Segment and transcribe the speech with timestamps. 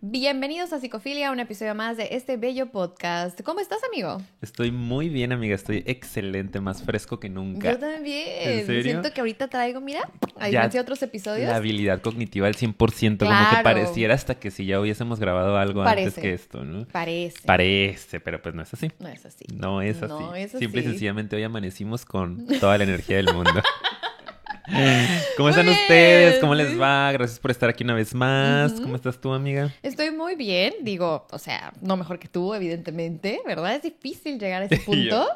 [0.00, 3.40] Bienvenidos a Psicofilia, un episodio más de este bello podcast.
[3.42, 4.22] ¿Cómo estás, amigo?
[4.40, 5.56] Estoy muy bien, amiga.
[5.56, 7.72] Estoy excelente, más fresco que nunca.
[7.72, 8.24] Yo también.
[8.60, 8.82] ¿En serio?
[8.84, 11.48] Siento que ahorita traigo, mira, a Ya diferencia de otros episodios.
[11.50, 13.64] La habilidad cognitiva al 100%, como que Claro.
[13.64, 16.06] pareciera hasta que si ya hubiésemos grabado algo Parece.
[16.08, 16.86] antes que esto, ¿no?
[16.86, 17.38] Parece.
[17.44, 18.92] Parece, pero pues no es así.
[19.00, 19.46] no es así.
[19.52, 20.06] No es así.
[20.14, 20.90] No es Simple y así.
[20.92, 23.50] sencillamente hoy amanecimos con toda la energía del mundo.
[25.36, 26.38] ¿Cómo están ustedes?
[26.40, 27.10] ¿Cómo les va?
[27.12, 28.72] Gracias por estar aquí una vez más.
[28.72, 29.72] ¿Cómo estás tú, amiga?
[29.82, 33.74] Estoy muy bien, digo, o sea, no mejor que tú, evidentemente, ¿verdad?
[33.76, 35.26] Es difícil llegar a ese punto.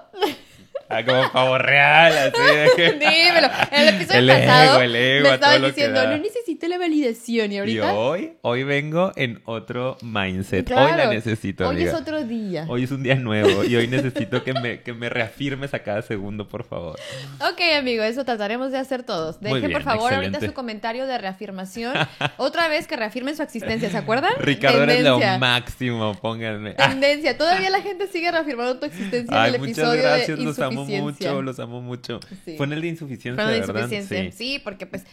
[0.89, 2.93] Ah, como pavo real, así de que...
[2.93, 3.49] Dímelo.
[3.71, 6.77] En el episodio El pasado ego, el ego, me todo estaban diciendo, no necesito la
[6.79, 7.51] validación.
[7.51, 10.71] Y Y ahorita, hoy, hoy vengo en otro mindset.
[10.71, 11.13] Hoy la Claro.
[11.13, 11.93] necesito, hoy amiga.
[11.93, 12.67] es otro día.
[12.69, 16.03] Hoy es un día nuevo y hoy necesito que me, que me reafirmes a cada
[16.03, 16.99] segundo, por favor.
[17.41, 19.22] Ok, amigo, eso trataremos de hacer todos.
[19.41, 21.95] Dejen, bien, por favor, ahorita su comentario de reafirmación.
[22.37, 24.33] Otra vez que reafirmen su existencia, ¿se acuerdan?
[24.39, 25.39] Ricardo eres lo Tendencia.
[25.39, 26.75] máximo, pónganme.
[26.79, 27.37] Ah, Tendencia.
[27.37, 30.85] Todavía la gente sigue reafirmando tu existencia Ay, en el episodio gracias, de los amo
[30.85, 32.21] mucho, los amo mucho.
[32.45, 32.57] Sí.
[32.57, 34.33] Fue en el de insuficiencia, Fue insuficiencia.
[34.33, 34.61] Sí.
[34.63, 35.05] porque pues,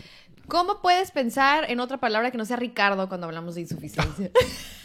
[0.47, 4.31] ¿cómo puedes pensar en otra palabra que no sea Ricardo cuando hablamos de insuficiencia?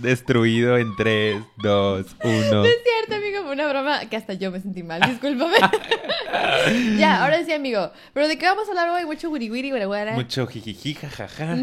[0.00, 2.64] Destruido en 3, 2, 1.
[2.64, 5.56] es cierto, amigo, fue una broma que hasta yo me sentí mal, discúlpame.
[6.98, 7.92] ya, ahora sí, amigo.
[8.14, 9.04] Pero ¿de qué vamos a hablar hoy?
[9.04, 10.12] Mucho wiri wiri, guara, guara.
[10.14, 11.54] Mucho jijiji, jajaja.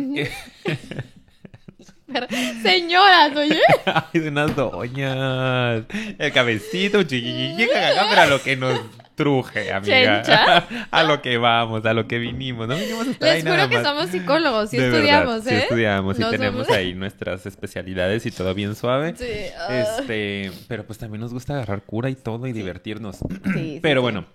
[2.62, 3.60] Señoras, oye.
[3.86, 5.84] Ay, de unas doñas.
[6.20, 8.80] El cabecito, jijiji, jajaja, pero lo que nos
[9.18, 10.22] truje, amiga.
[10.22, 10.68] Chencha.
[10.92, 12.68] A lo que vamos, a lo que vinimos.
[12.68, 13.84] No vinimos a estar ahí Les nada juro que más.
[13.86, 15.58] somos psicólogos, sí De estudiamos, verdad, ¿eh?
[15.58, 19.16] Sí estudiamos y tenemos somos- ahí nuestras especialidades y todo bien suave.
[19.18, 19.26] Sí,
[19.60, 19.76] ah.
[20.00, 23.18] Este, pero pues también nos gusta agarrar cura y todo y divertirnos.
[23.18, 24.26] Sí, sí, pero bueno,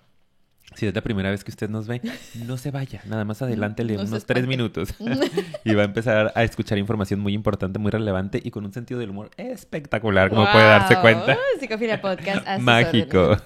[0.75, 2.01] si es la primera vez que usted nos ve,
[2.45, 4.93] no se vaya, nada más adelántele No unos tres minutos
[5.63, 8.99] y va a empezar a escuchar información muy importante, muy relevante y con un sentido
[8.99, 11.37] del humor espectacular, como puede darse cuenta.
[11.59, 12.59] Psicofilia Podcast.
[12.59, 13.37] Mágico.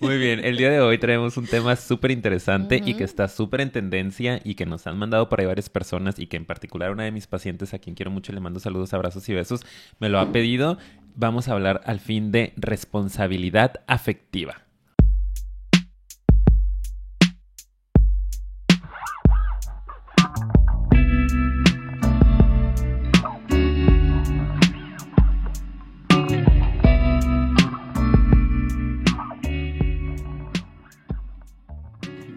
[0.00, 3.60] Muy bien, el día de hoy traemos un tema súper interesante y que está súper
[3.60, 6.92] en tendencia y que nos han mandado por ahí varias personas y que en particular
[6.92, 9.64] una de mis pacientes a quien quiero mucho le mando saludos, abrazos y besos,
[9.98, 10.78] me lo ha pedido.
[11.16, 14.67] Vamos a hablar al fin de responsabilidad afectiva.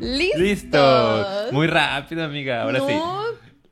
[0.02, 0.42] ¡Listos!
[0.42, 1.48] ¡Listo!
[1.52, 2.64] Muy rápido, amiga.
[2.64, 2.94] Ahora sí.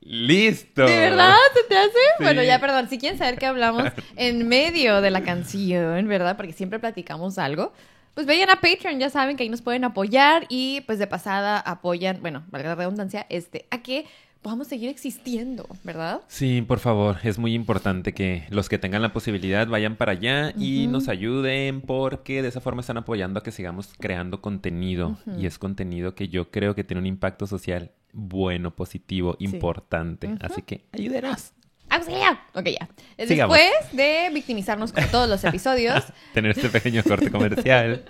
[0.02, 0.86] ¡Listo!
[0.86, 1.90] ¿De verdad se te hace?
[1.90, 2.24] Sí.
[2.24, 3.84] Bueno, ya perdón, si quieren saber qué hablamos
[4.16, 6.38] en medio de la canción, ¿verdad?
[6.38, 7.74] Porque siempre platicamos algo.
[8.14, 11.60] Pues vayan a Patreon, ya saben que ahí nos pueden apoyar y pues de pasada
[11.60, 14.06] apoyan, bueno, valga la redundancia, este, a que
[14.42, 16.22] podamos seguir existiendo, ¿verdad?
[16.28, 20.54] Sí, por favor, es muy importante que los que tengan la posibilidad vayan para allá
[20.58, 25.46] y nos ayuden porque de esa forma están apoyando a que sigamos creando contenido y
[25.46, 30.28] es contenido que yo creo que tiene un impacto social bueno, positivo, importante.
[30.28, 30.38] Ujú.
[30.42, 31.52] Así que ayúdenos.
[31.90, 32.38] ¡Auxilio!
[32.54, 32.88] Ok, ya.
[33.28, 33.58] Sigamos.
[33.58, 38.06] Después de victimizarnos como todos los episodios, Tener este pequeño corte comercial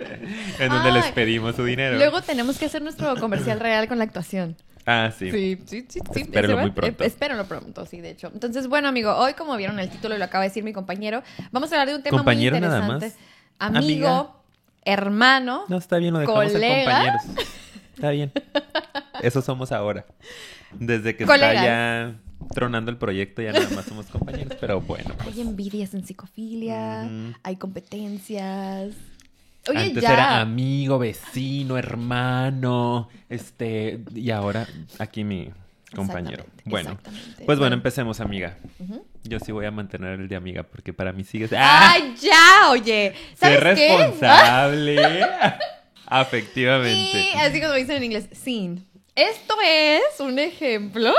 [0.58, 1.96] en donde les pedimos su dinero.
[1.96, 4.56] luego tenemos que hacer nuestro comercial real con la actuación.
[4.92, 5.30] Ah, sí.
[5.30, 6.00] Sí, sí, sí.
[6.12, 7.04] sí Espérenlo ¿se muy pronto.
[7.04, 8.30] Eh, espérenlo pronto, sí, de hecho.
[8.34, 11.22] Entonces, bueno, amigo, hoy como vieron el título y lo acaba de decir mi compañero,
[11.52, 13.16] vamos a hablar de un tema ¿Compañero muy nada interesante.
[13.60, 13.76] más?
[13.76, 14.30] Amigo, Amiga.
[14.84, 15.64] hermano.
[15.68, 16.84] No, está bien, lo dejamos ¿Colega?
[16.84, 17.22] compañeros.
[17.94, 18.32] Está bien.
[19.22, 20.06] Eso somos ahora.
[20.72, 21.50] Desde que Colegas.
[21.52, 22.14] está ya
[22.54, 24.56] tronando el proyecto, ya nada más somos compañeros.
[24.58, 25.36] Pero bueno, pues.
[25.36, 27.06] Hay envidias en psicofilia,
[27.42, 28.94] hay competencias.
[29.68, 30.12] Oye, Antes ya.
[30.14, 34.66] era amigo, vecino, hermano, este, y ahora
[34.98, 35.50] aquí mi
[35.94, 36.42] compañero.
[36.44, 37.44] Exactamente, Bueno, exactamente.
[37.44, 38.56] pues bueno, empecemos, amiga.
[39.24, 41.52] Yo sí voy a mantener el de amiga porque para mí sigues.
[41.52, 41.92] ¡Ah!
[41.92, 42.70] ¡Ay, ya!
[42.70, 43.98] Oye, ¿sabes qué?
[43.98, 45.26] responsable.
[46.06, 47.12] Afectivamente.
[47.12, 48.86] Sí, así como dicen en inglés, sin.
[49.14, 51.12] Esto es un ejemplo.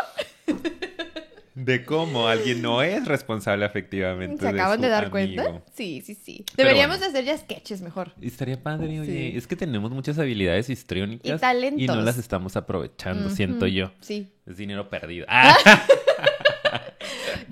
[1.63, 4.41] De cómo alguien no es responsable afectivamente.
[4.41, 5.11] ¿Se acaban su de dar amigo.
[5.43, 5.63] cuenta?
[5.73, 6.43] Sí, sí, sí.
[6.57, 7.11] Deberíamos bueno.
[7.11, 8.13] hacer ya sketches mejor.
[8.19, 9.31] Estaría padre, oye.
[9.31, 9.37] Sí.
[9.37, 11.37] Es que tenemos muchas habilidades histriónicas.
[11.37, 11.81] Y talentos.
[11.81, 13.91] Y no las estamos aprovechando, siento yo.
[13.99, 14.31] Sí.
[14.45, 15.25] Es dinero perdido.
[15.29, 15.55] ¡Ah!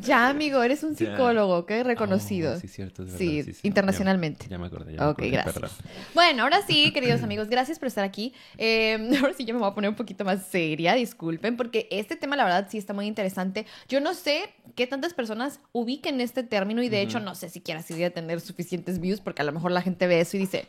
[0.09, 1.11] Ya, amigo, eres un Ya.
[1.11, 2.53] psicólogo, que reconocido.
[2.55, 3.17] Oh, sí, cierto, es verdad.
[3.19, 3.59] Sí, sí, sí.
[3.67, 4.47] internacionalmente.
[4.49, 4.93] Ya, me- ya me acordé.
[4.95, 5.53] Ya me Ok, acordé, gracias.
[5.55, 5.71] perdón.
[6.13, 8.33] Bueno, ahora sí, queridos amigos, gracias por estar aquí.
[8.57, 12.15] Eh, ahora sí, yo me voy a poner un poquito más seria, disculpen, porque este
[12.15, 13.65] tema, la verdad, sí está muy interesante.
[13.87, 17.25] Yo no sé qué tantas personas ubiquen este término y de hecho Ujú.
[17.25, 20.07] no sé siquiera si voy a tener suficientes views, porque a lo mejor la gente
[20.07, 20.67] ve eso y dice,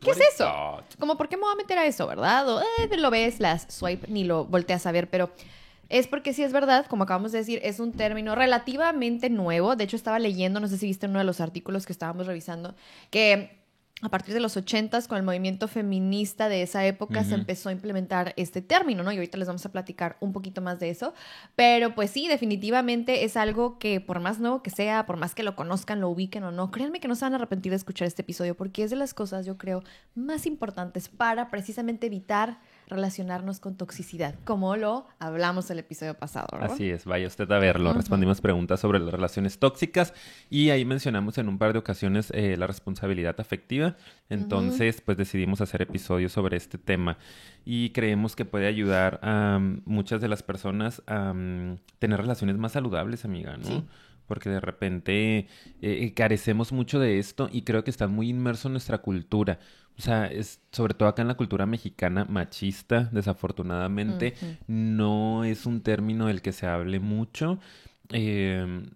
[0.00, 0.48] ¿qué es eso?
[0.98, 2.48] Como, ¿por qué me voy a meter a eso, verdad?
[2.48, 5.30] O eh, lo ves, las swipe, ni lo volteas a ver, pero
[5.88, 9.76] es porque sí es verdad, como acabamos de decir, es un término relativamente nuevo.
[9.76, 12.74] De hecho, estaba leyendo, no sé si viste uno de los artículos que estábamos revisando,
[13.10, 13.56] que
[14.02, 17.72] a partir de los ochentas, con el movimiento feminista de esa época, se empezó a
[17.72, 19.10] implementar este término, ¿no?
[19.10, 21.14] Y ahorita les vamos a platicar un poquito más de eso.
[21.54, 25.42] Pero pues sí, definitivamente es algo que por más nuevo que sea, por más que
[25.42, 28.06] lo conozcan, lo ubiquen o no, créanme que no se van a arrepentir de escuchar
[28.06, 29.82] este episodio porque es de las cosas, yo creo,
[30.14, 36.46] más importantes para precisamente evitar relacionarnos con toxicidad, como lo hablamos el episodio pasado.
[36.52, 36.72] ¿verdad?
[36.72, 37.92] Así es, vaya usted a verlo.
[37.92, 40.14] Respondimos preguntas sobre las relaciones tóxicas
[40.50, 43.96] y ahí mencionamos en un par de ocasiones eh, la responsabilidad afectiva.
[44.28, 47.18] Entonces, pues decidimos hacer episodios sobre este tema
[47.64, 52.56] y creemos que puede ayudar a mm, muchas de las personas a mm, tener relaciones
[52.56, 53.84] más saludables, amiga, ¿no?
[54.26, 55.46] porque de repente eh,
[55.80, 59.58] eh, carecemos mucho de esto y creo que está muy inmerso en nuestra cultura.
[59.98, 64.34] O sea, es, sobre todo acá en la cultura mexicana machista, desafortunadamente,
[64.66, 67.58] no es un término del que se hable mucho.
[68.10, 68.90] Em,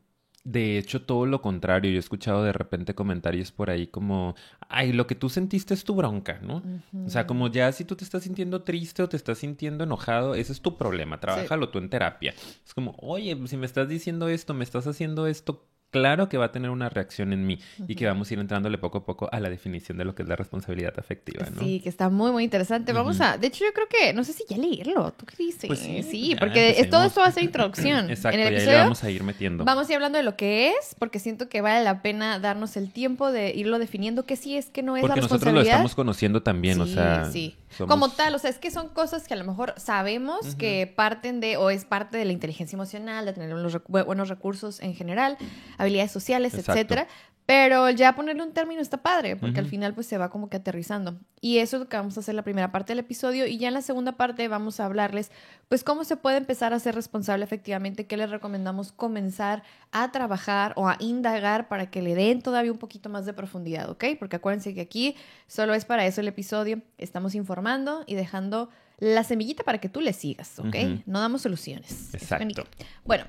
[0.45, 1.91] de hecho, todo lo contrario.
[1.91, 4.35] Yo he escuchado de repente comentarios por ahí como,
[4.69, 6.63] ay, lo que tú sentiste es tu bronca, ¿no?
[7.05, 10.35] O sea, como ya si tú te estás sintiendo triste o te estás sintiendo enojado,
[10.35, 12.35] ese es tu problema, trabájalo tú en terapia.
[12.65, 16.47] Es como, oye, si me estás diciendo esto, me estás haciendo esto, claro que va
[16.47, 19.29] a tener una reacción en mí y que vamos a ir entrándole poco a poco
[19.31, 21.61] a la definición de lo que es la responsabilidad afectiva, ¿no?
[21.61, 22.93] Sí, que está muy, muy interesante.
[22.93, 25.67] Vamos a, de hecho, yo creo que, no sé si ya leerlo, ¿tú qué dices?
[25.67, 28.11] Pues sí, porque todo esto va a ser introducción.
[28.11, 29.65] Exacto, en el episodio, vamos a ir metiendo.
[29.65, 32.77] Vamos a ir hablando de lo que es, porque siento que vale la pena darnos
[32.77, 35.29] el tiempo de irlo definiendo, que sí es, que no es la responsabilidad.
[35.29, 37.31] Porque nosotros lo estamos conociendo también, o sea...
[37.31, 40.93] Sí, como tal, o sea, es que son cosas que a lo mejor sabemos que
[40.95, 44.95] parten de, o es parte de la inteligencia emocional, de tener unos buenos recursos en
[44.95, 45.39] general,
[45.81, 47.07] habilidades sociales, etcétera.
[47.47, 50.59] Pero ya ponerle un término está padre, porque al final pues se va como que
[50.59, 51.19] aterrizando.
[51.41, 53.45] Y eso es lo que vamos a hacer en la primera parte del episodio.
[53.45, 55.33] Y ya en la segunda parte vamos a hablarles
[55.69, 60.75] pues cómo se puede empezar a ser responsable efectivamente, qué les recomendamos comenzar a trabajar
[60.77, 64.05] o a indagar para que le den todavía un poquito más de profundidad, ¿ok?
[64.17, 65.17] Porque acuérdense que aquí
[65.49, 66.83] solo es para eso el episodio.
[66.99, 68.69] Estamos informando y dejando
[68.99, 70.77] la semillita para que tú le sigas, ¿ok?
[71.05, 72.15] No damos soluciones.
[72.15, 72.63] Exacto.
[73.05, 73.25] Bueno,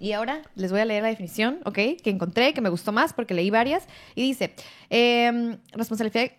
[0.00, 1.74] y ahora les voy a leer la definición, ¿ok?
[1.74, 3.84] Que encontré, que me gustó más porque leí varias.
[4.14, 4.54] Y dice,
[4.90, 6.32] eh, responsabilidad...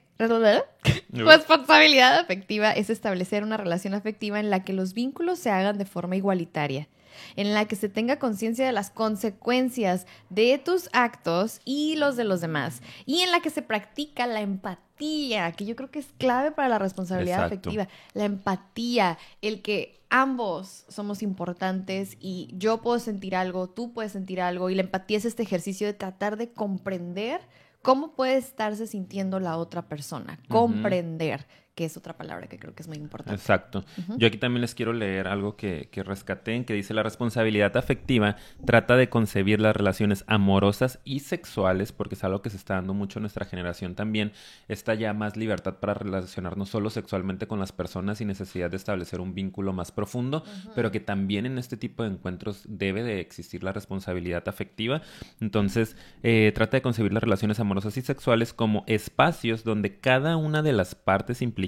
[1.10, 5.86] Responsabilidad afectiva es establecer una relación afectiva en la que los vínculos se hagan de
[5.86, 6.88] forma igualitaria,
[7.36, 12.24] en la que se tenga conciencia de las consecuencias de tus actos y los de
[12.24, 16.08] los demás, y en la que se practica la empatía, que yo creo que es
[16.18, 23.00] clave para la responsabilidad afectiva, la empatía, el que ambos somos importantes y yo puedo
[23.00, 26.52] sentir algo, tú puedes sentir algo y la empatía es este ejercicio de tratar de
[26.52, 27.42] comprender
[27.82, 31.46] cómo puede estarse sintiendo la otra persona, comprender
[31.76, 33.40] que es otra palabra que creo que es muy importante.
[33.40, 33.84] Exacto.
[34.18, 38.38] Yo aquí también les quiero leer algo que, que rescaté, que dice la responsabilidad afectiva
[38.66, 42.94] trata de concebir las relaciones amorosas y sexuales, porque es algo que se está dando
[42.94, 44.32] mucho en nuestra generación también,
[44.70, 49.20] está ya más libertad para relacionarnos solo sexualmente con las personas sin necesidad de establecer
[49.20, 50.46] un vínculo más profundo,
[50.76, 55.02] pero que también en este tipo de encuentros debe de existir la responsabilidad afectiva.
[55.42, 60.62] Entonces, eh, trata de concebir las relaciones amorosas y sexuales como espacios donde cada una
[60.62, 61.65] de las partes implica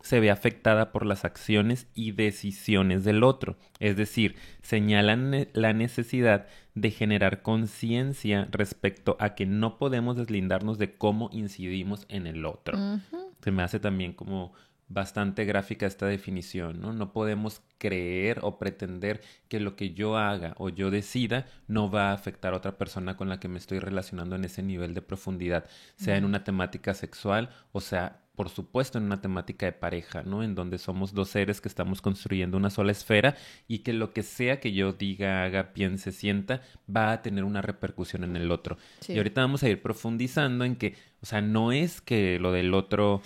[0.00, 3.56] se ve afectada por las acciones y decisiones del otro.
[3.78, 10.94] Es decir, señalan la necesidad de generar conciencia respecto a que no podemos deslindarnos de
[10.94, 12.78] cómo incidimos en el otro.
[13.42, 14.52] Se me hace también como
[14.92, 16.92] bastante gráfica esta definición, ¿no?
[16.92, 22.10] No podemos creer o pretender que lo que yo haga o yo decida no va
[22.10, 25.02] a afectar a otra persona con la que me estoy relacionando en ese nivel de
[25.02, 25.64] profundidad,
[25.96, 30.42] sea en una temática sexual o sea por supuesto, en una temática de pareja, ¿no?
[30.42, 33.36] En donde somos dos seres que estamos construyendo una sola esfera
[33.68, 36.62] y que lo que sea que yo diga, haga, piense, sienta,
[36.94, 38.78] va a tener una repercusión en el otro.
[39.06, 42.72] Y ahorita vamos a ir profundizando en que, o sea, no es que lo del
[42.72, 43.20] otro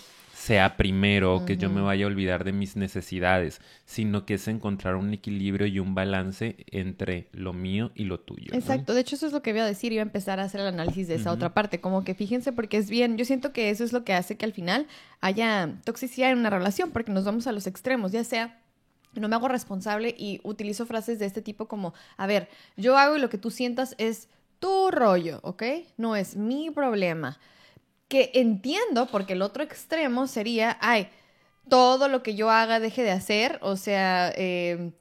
[0.46, 4.94] sea primero, que yo me vaya a olvidar de mis necesidades, sino que es encontrar
[4.94, 8.54] un equilibrio y un balance entre lo mío y lo tuyo.
[8.54, 10.60] Exacto, de hecho eso es lo que voy a decir, iba a empezar a hacer
[10.60, 13.70] el análisis de esa otra parte, como que fíjense porque es bien, yo siento que
[13.70, 14.86] eso es lo que hace que al final
[15.20, 18.60] haya toxicidad en una relación, porque nos vamos a los extremos, ya sea
[19.16, 23.16] no me hago responsable y utilizo frases de este tipo como, a ver, yo hago
[23.16, 24.28] y lo que tú sientas es
[24.60, 25.62] tu rollo, ¿ok?
[25.96, 27.40] No es mi problema
[28.08, 31.08] que entiendo, porque el otro extremo sería, ay,
[31.68, 34.92] todo lo que yo haga deje de hacer, o sea, em,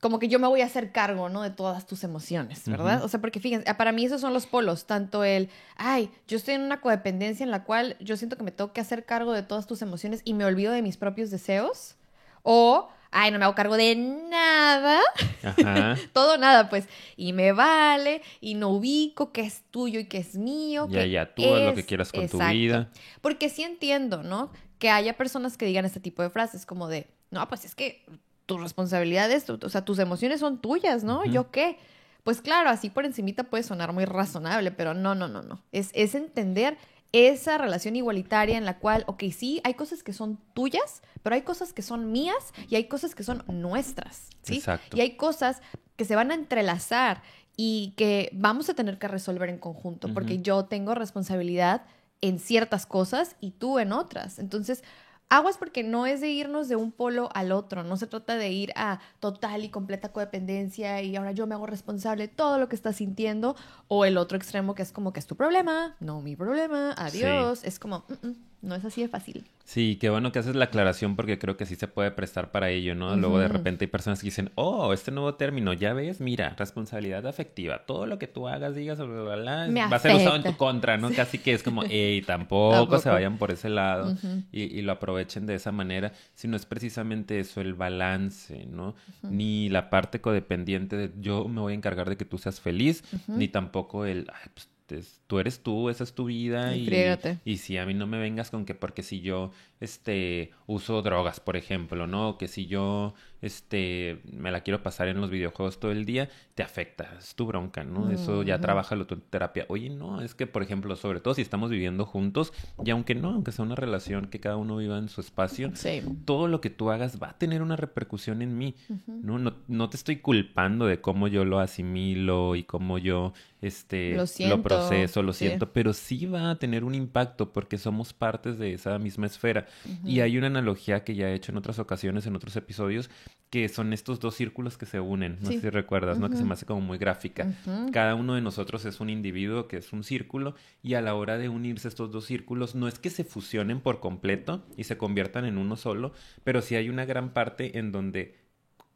[0.00, 1.40] como que yo me voy a hacer cargo, ¿no?
[1.40, 3.02] De todas tus emociones, ¿verdad?
[3.02, 6.54] O sea, porque fíjense, para mí esos son los polos, tanto el, ay, yo estoy
[6.54, 9.42] en una codependencia en la cual yo siento que me tengo que hacer cargo de
[9.42, 11.96] todas tus emociones y me olvido de mis propios deseos,
[12.42, 15.00] o ay, no me hago cargo de nada.
[15.42, 15.96] Ajá.
[16.12, 16.86] Todo nada, pues.
[17.16, 20.86] Y me vale, y no ubico qué es tuyo y qué es mío.
[20.90, 22.90] Ya, ya, tú haz lo que quieras con tu vida.
[23.20, 24.50] Porque sí entiendo, ¿no?
[24.78, 28.04] Que haya personas que digan este tipo de frases como de, no, pues es que
[28.46, 31.24] tu responsabilidad es, tu- o sea, tus emociones son tuyas, ¿no?
[31.24, 31.78] ¿Yo qué?
[32.24, 35.62] Pues claro, así por encimita puede sonar muy razonable, pero no, no, no, no.
[35.72, 36.76] Es, es entender
[37.14, 41.42] esa relación igualitaria en la cual, ok, sí, hay cosas que son tuyas, pero hay
[41.42, 44.56] cosas que son mías y hay cosas que son nuestras, ¿sí?
[44.56, 44.96] Exacto.
[44.96, 45.62] Y hay cosas
[45.94, 47.22] que se van a entrelazar
[47.56, 51.86] y que vamos a tener que resolver en conjunto, porque yo tengo responsabilidad
[52.20, 54.40] en ciertas cosas y tú en otras.
[54.40, 54.82] Entonces,
[55.28, 58.50] aguas porque no es de irnos de un polo al otro, no se trata de
[58.50, 62.68] ir a total y completa codependencia y ahora yo me hago responsable de todo lo
[62.68, 63.56] que estás sintiendo
[63.88, 67.64] o el otro extremo que es como que es tu problema, no mi problema, adiós,
[67.64, 68.34] es como, "Mm, mm,
[68.64, 69.44] no es así de fácil.
[69.64, 72.68] Sí, qué bueno que haces la aclaración porque creo que sí se puede prestar para
[72.68, 73.16] ello, ¿no?
[73.16, 77.26] Luego de repente hay personas que dicen, oh, este nuevo término, ya ves, mira, responsabilidad
[77.26, 80.36] afectiva, todo lo que tú hagas, digas, bla, bla, bla, Me va a ser usado
[80.36, 81.10] en tu contra, ¿no?
[81.12, 82.98] Casi que es como, hey, tampoco, Tampoco.
[82.98, 84.14] se vayan por ese lado
[84.52, 88.94] y, y lo aprovechen de esa manera, sino es precisamente eso, el balance, ¿no?
[89.22, 93.02] Ni la parte codependiente de yo me voy a encargar de que tú seas feliz,
[93.28, 97.20] ni tampoco el, ay, pues, es- tú eres tú, esa es tu vida Y y,
[97.44, 101.40] y si a mí no me vengas con que porque si yo este uso drogas,
[101.40, 102.38] por ejemplo, ¿no?
[102.38, 106.62] Que si yo este me la quiero pasar en los videojuegos todo el día, te
[106.62, 108.10] afecta, es tu bronca, ¿no?
[108.10, 109.66] Eso ya trabájalo en terapia.
[109.68, 112.52] Oye, no, es que por ejemplo, sobre todo si estamos viviendo juntos,
[112.84, 116.02] y aunque no, aunque sea una relación que cada uno viva en su espacio, Sí.
[116.24, 118.74] todo lo que tú hagas va a tener una repercusión en mí.
[119.06, 119.38] ¿no?
[119.38, 124.26] No, no te estoy culpando de cómo yo lo asimilo y cómo yo este, Lo
[124.26, 125.46] siento, proceso, lo sí.
[125.46, 129.66] siento, pero sí va a tener un impacto porque somos partes de esa misma esfera.
[130.04, 133.08] Y hay una analogía que ya he hecho en otras ocasiones, en otros episodios,
[133.50, 135.38] que son estos dos círculos que se unen.
[135.40, 135.54] No Sí.
[135.56, 136.28] sé si recuerdas, ¿no?
[136.28, 137.54] Que se me hace como muy gráfica.
[137.92, 141.38] Cada uno de nosotros es un individuo que es un círculo y a la hora
[141.38, 145.44] de unirse estos dos círculos no es que se fusionen por completo y se conviertan
[145.44, 146.12] en uno solo,
[146.42, 148.34] pero sí hay una gran parte en donde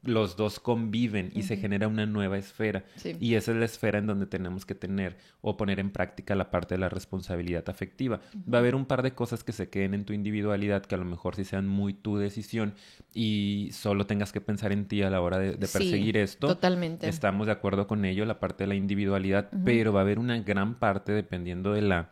[0.03, 2.85] los dos conviven y se genera una nueva esfera.
[2.97, 3.17] Sí.
[3.21, 6.51] Y esa es la esfera en donde tenemos que tener o poner en práctica la
[6.51, 8.21] parte de la responsabilidad afectiva.
[8.53, 10.99] Va a haber un par de cosas que se queden en tu individualidad que a
[10.99, 12.75] lo mejor sí sean muy tu decisión
[13.13, 16.47] y solo tengas que pensar en ti a la hora de, de Sí, perseguir esto.
[16.47, 17.09] Totalmente.
[17.09, 20.39] Estamos de acuerdo con ello, la parte de la individualidad, pero va a haber una
[20.41, 22.11] gran parte dependiendo de la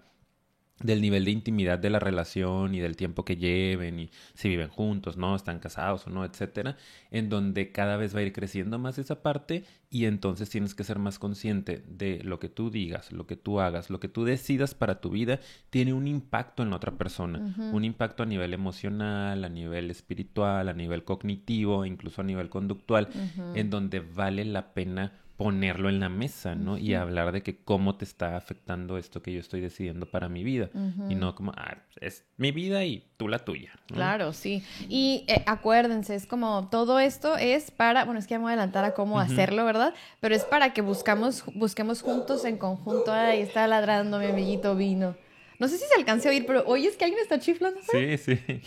[0.81, 4.69] del nivel de intimidad de la relación y del tiempo que lleven y si viven
[4.69, 6.77] juntos, no, están casados o no, etcétera,
[7.11, 10.85] en donde cada vez va a ir creciendo más esa parte y entonces tienes que
[10.85, 14.25] ser más consciente de lo que tú digas, lo que tú hagas, lo que tú
[14.25, 15.41] decidas para tu vida
[15.71, 20.69] tiene un impacto en la otra persona, un impacto a nivel emocional, a nivel espiritual,
[20.69, 23.09] a nivel cognitivo, incluso a nivel conductual,
[23.55, 26.79] en donde vale la pena ponerlo en la mesa, ¿no?
[26.79, 30.43] Y hablar de que cómo te está afectando esto que yo estoy decidiendo para mi
[30.43, 30.71] vida.
[31.09, 33.73] Y no como, ah, es mi vida y tú la tuya.
[33.91, 33.97] ¿no?
[33.97, 34.63] Claro, sí.
[34.89, 38.51] Y eh, acuérdense, es como todo esto es para, bueno, es que ya me voy
[38.51, 39.95] a adelantar a cómo hacerlo, ¿verdad?
[40.21, 43.13] Pero es para que buscamos, busquemos juntos en conjunto.
[43.13, 45.17] Ay, está ladrando mi amiguito vino.
[45.59, 47.81] No sé si se alcance a oír, pero oye, es que alguien está chiflando.
[47.91, 48.39] Sí, sí.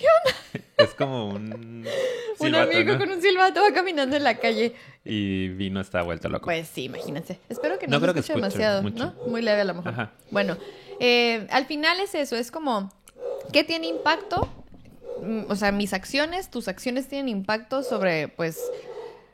[0.77, 1.85] Es como un
[2.39, 2.99] Un amigo ¿no?
[2.99, 4.73] con un silbato va caminando en la calle.
[5.03, 6.45] Y vino hasta vuelta loco.
[6.45, 7.37] Pues sí, imagínense.
[7.49, 9.05] Espero que no, No se creo que escuche escuche demasiado, mucho.
[9.17, 9.27] ¿no?
[9.29, 9.91] Muy leve a lo mejor.
[9.91, 10.11] Ajá.
[10.31, 10.57] Bueno,
[11.01, 12.91] eh, al final es eso, es como,
[13.51, 14.47] ¿qué tiene impacto?
[15.21, 18.59] Mm, O sea, mis acciones, tus acciones tienen impacto sobre, pues,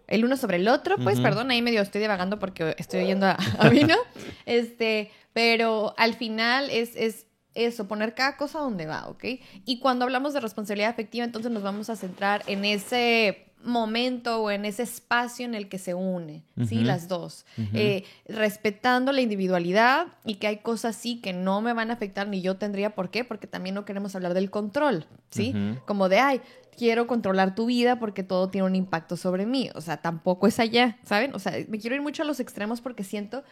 [0.08, 3.38] el uno sobre el otro, pues, perdón, ahí medio estoy divagando porque estoy oyendo a,
[3.60, 3.96] a Vino,
[4.48, 9.24] este, pero al final es, es eso, poner cada cosa donde va, ¿ok?
[9.66, 14.52] Y cuando hablamos de responsabilidad afectiva, entonces nos vamos a centrar en ese momento o
[14.52, 16.84] en ese espacio en el que se une, ¿sí?
[16.84, 17.46] Las dos.
[17.74, 22.28] Eh, respetando la individualidad y que hay cosas sí que no me van a afectar
[22.28, 25.56] ni yo tendría por qué, porque también no queremos hablar del control, ¿sí?
[25.86, 26.42] Como de, ay,
[26.78, 29.70] quiero controlar tu vida porque todo tiene un impacto sobre mí.
[29.76, 31.34] O sea, tampoco es allá, ¿saben?
[31.34, 33.44] O sea, me quiero ir mucho a los extremos porque siento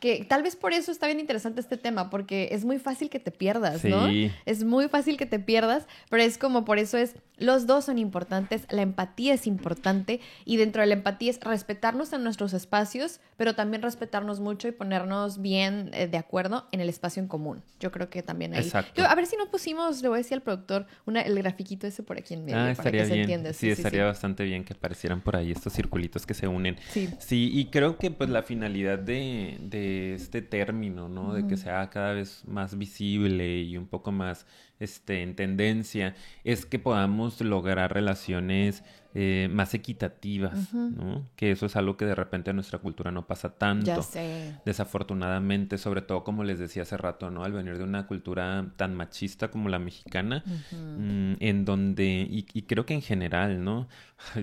[0.00, 3.20] que tal vez por eso está bien interesante este tema, porque es muy fácil que
[3.20, 4.08] te pierdas, ¿no?
[4.08, 4.32] Sí.
[4.46, 7.98] Es muy fácil que te pierdas, pero es como por eso es, los dos son
[7.98, 13.20] importantes, la empatía es importante y dentro de la empatía es respetarnos en nuestros espacios,
[13.36, 17.62] pero también respetarnos mucho y ponernos bien eh, de acuerdo en el espacio en común.
[17.78, 18.60] Yo creo que también ahí.
[18.60, 18.92] Exacto.
[18.96, 21.86] Yo, a ver si no pusimos, le voy a decir al productor, una, el grafiquito
[21.86, 23.20] ese por aquí en medio, Ah, para que se bien.
[23.20, 23.52] entienda.
[23.52, 26.76] Sí, estaría bastante bien que aparecieran por ahí estos circulitos que se unen.
[26.90, 27.08] Sí.
[27.20, 31.34] Sí, y creo que pues la finalidad de, de este término, ¿no?
[31.34, 34.46] De que sea cada vez más visible y un poco más
[34.78, 36.14] este, en tendencia,
[36.44, 38.84] es que podamos lograr relaciones
[39.14, 41.28] eh, más equitativas, ¿no?
[41.36, 43.86] Que eso es algo que de repente en nuestra cultura no pasa tanto.
[43.86, 44.54] Ya sé.
[44.64, 47.44] Desafortunadamente, sobre todo como les decía hace rato, ¿no?
[47.44, 52.62] Al venir de una cultura tan machista como la mexicana, mm, en donde, y, y,
[52.62, 53.88] creo que en general, ¿no?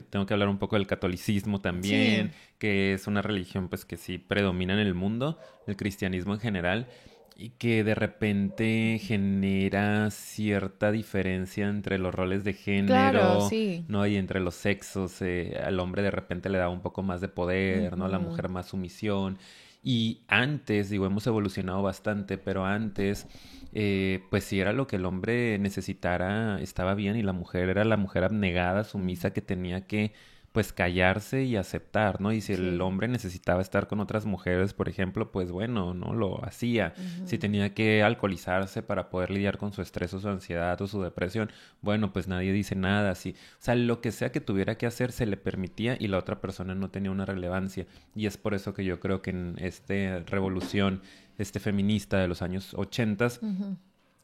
[0.10, 4.18] Tengo que hablar un poco del catolicismo también, que es una religión pues que sí
[4.18, 6.88] predomina en el mundo, el cristianismo en general
[7.39, 13.48] y que de repente genera cierta diferencia entre los roles de género,
[13.88, 14.05] ¿no?
[14.05, 17.29] Y entre los sexos, eh, al hombre de repente le da un poco más de
[17.29, 18.05] poder, ¿no?
[18.05, 19.38] A la mujer más sumisión.
[19.81, 23.25] Y antes, digo, hemos evolucionado bastante, pero antes,
[23.72, 27.86] eh, pues si era lo que el hombre necesitara, estaba bien, y la mujer era
[27.86, 30.12] la mujer abnegada, sumisa, que tenía que
[30.60, 32.34] pues callarse y aceptar, ¿no?
[32.34, 36.44] Y si el hombre necesitaba estar con otras mujeres, por ejemplo, pues bueno, no lo
[36.44, 36.94] hacía.
[37.24, 41.01] Si tenía que alcoholizarse para poder lidiar con su estrés o su ansiedad o su
[41.01, 41.50] depresión,
[41.80, 43.38] bueno, pues nadie dice nada así.
[43.54, 46.42] O sea, lo que sea que tuviera que hacer se le permitía y la otra
[46.42, 47.86] persona no tenía una relevancia.
[48.13, 49.94] Y es por eso que yo creo que en esta
[50.25, 51.04] revolución,
[51.38, 53.39] este feminista de los años ochentas,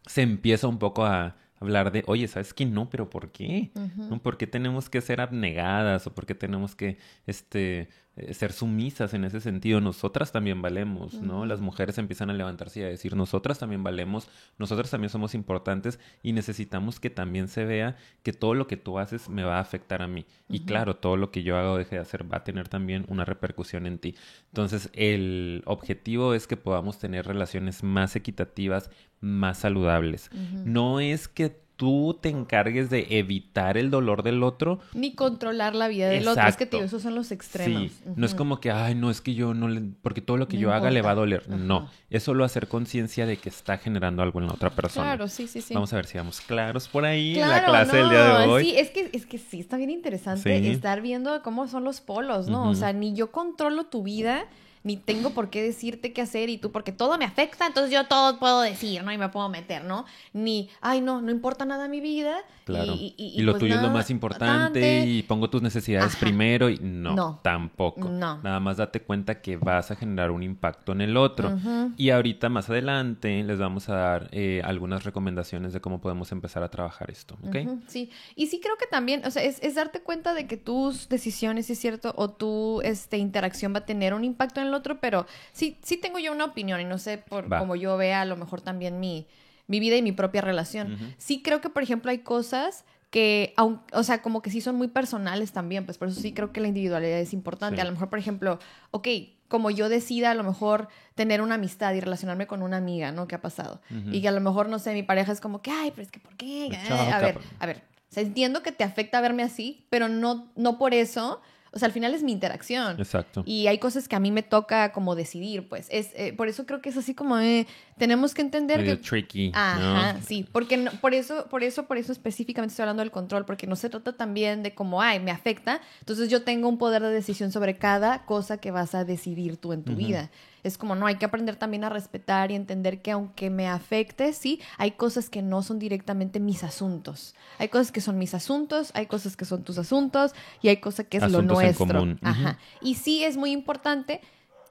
[0.06, 2.66] se empieza un poco a hablar de, oye, ¿sabes qué?
[2.66, 3.72] No, pero ¿por qué?
[3.98, 4.22] ¿No?
[4.22, 6.98] ¿Por qué tenemos que ser abnegadas o por qué tenemos que
[7.28, 9.82] este, eh, ser sumisas en ese sentido?
[9.82, 11.46] Nosotras también valemos, ¿no?
[11.46, 16.00] Las mujeres empiezan a levantarse y a decir, nosotras también valemos, nosotras también somos importantes
[16.24, 19.62] y necesitamos que también se vea que todo lo que tú haces me va a
[19.62, 20.26] afectar a mí.
[20.48, 23.06] Y claro, todo lo que yo hago o deje de hacer va a tener también
[23.10, 24.16] una repercusión en ti.
[24.48, 30.30] Entonces, el objetivo es que podamos tener relaciones más equitativas, más saludables.
[30.64, 34.80] No es que tú te encargues de evitar el dolor del otro.
[34.94, 36.48] Ni controlar la vida del otro.
[36.48, 37.92] Es que, tío, esos son los extremos.
[37.92, 38.12] Sí.
[38.16, 39.82] No es como que, ay, no, es que yo no le...
[40.02, 41.50] Porque todo lo que yo haga le va a doler.
[41.50, 41.90] No.
[42.10, 45.08] Es solo hacer conciencia de que está generando algo en la otra persona.
[45.08, 45.74] Claro, sí, sí, sí.
[45.74, 48.64] Vamos a ver si vamos claros por ahí en la clase del día de hoy.
[48.64, 52.48] Sí, es que, es que sí, está bien interesante estar viendo cómo son los polos,
[52.48, 52.70] ¿no?
[52.70, 54.46] O sea, ni yo controlo tu vida
[54.86, 58.06] ni tengo por qué decirte qué hacer y tú, porque todo me afecta, entonces yo
[58.06, 59.12] todo puedo decir, ¿no?
[59.12, 60.06] Y me puedo meter, ¿no?
[60.32, 62.38] Ni, ay, no, no importa nada mi vida.
[62.66, 62.94] Claro.
[62.96, 67.40] Y, lo pues tuyo es lo más importante y pongo tus necesidades primero y no,
[67.44, 68.10] tampoco.
[68.10, 68.42] No.
[68.42, 71.58] Nada más date cuenta que vas a generar un impacto en el otro.
[71.98, 76.62] Y ahorita más adelante les vamos a dar eh, algunas recomendaciones de cómo podemos empezar
[76.62, 77.56] a trabajar esto, ¿ok?
[77.88, 78.12] Sí.
[78.36, 81.70] Y sí creo que también, o sea, es, es darte cuenta de que tus decisiones,
[81.72, 85.26] es cierto, o tu este, interacción va a tener un impacto en el otro, pero
[85.54, 88.36] sí, sí tengo yo una opinión y no sé por cómo yo vea a lo
[88.36, 89.28] mejor también mi,
[89.68, 91.16] mi vida y mi propia relación.
[91.18, 93.54] Sí creo que, por ejemplo, hay cosas que,
[93.94, 96.60] o sea, como que sí son muy personales también, pues por eso sí creo que
[96.60, 97.82] la individualidad es importante.
[97.82, 98.60] A lo mejor, por ejemplo,
[98.92, 99.08] ok,
[99.48, 103.28] como yo decida a lo mejor tener una amistad y relacionarme con una amiga, ¿no?
[103.28, 103.82] ¿Qué ha pasado?
[104.12, 106.12] Y que a lo mejor, no sé, mi pareja es como que, ay, pero es
[106.12, 106.78] que, ¿por qué?
[106.90, 107.84] a ver, a ver,
[108.16, 111.42] entiendo que te afecta verme así, pero no, no por eso
[111.76, 112.98] o sea, al final es mi interacción.
[112.98, 113.44] Exacto.
[113.46, 115.88] Y hay cosas que a mí me toca como decidir, pues.
[115.92, 119.04] Es, eh, por eso creo que es así como, eh, tenemos que entender Medio que...
[119.04, 120.46] tricky, Ajá, sí.
[120.52, 123.76] Porque no, por eso, por eso, por eso específicamente estoy hablando del control, porque no
[123.76, 127.52] se trata también de como, ay, me afecta, entonces yo tengo un poder de decisión
[127.52, 130.30] sobre cada cosa que vas a decidir tú en tu vida
[130.66, 134.34] es como, no, hay que aprender también a respetar y entender que aunque me afecte,
[134.34, 137.36] sí, hay cosas que no son directamente mis asuntos.
[137.60, 140.32] Hay cosas que son mis asuntos, hay cosas que son tus asuntos
[140.64, 142.18] y hay cosas que es lo nuestro.
[142.24, 142.58] Ajá.
[142.82, 144.22] Y sí es muy importante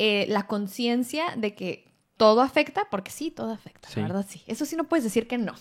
[0.01, 4.25] eh, la conciencia de que todo afecta, porque sí, todo afecta, ¿verdad?
[4.29, 4.43] Sí.
[4.47, 5.55] Eso sí no puedes decir que no.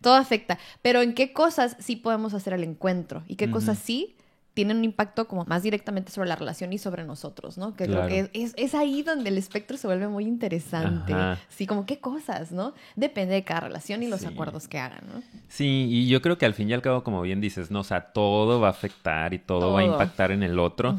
[0.00, 0.58] Todo afecta.
[0.82, 4.16] Pero en qué cosas sí podemos hacer el encuentro y qué cosas sí
[4.58, 7.76] tienen un impacto como más directamente sobre la relación y sobre nosotros, ¿no?
[7.76, 11.14] Que creo que es, es, ahí donde el espectro se vuelve muy interesante.
[11.48, 12.74] Sí, como qué cosas, ¿no?
[12.96, 15.22] Depende de cada relación y los acuerdos que hagan, ¿no?
[15.46, 17.80] Sí, y yo creo que al fin y al cabo, como bien dices, ¿no?
[17.80, 20.98] O sea, todo va a afectar y todo, va a impactar en el otro.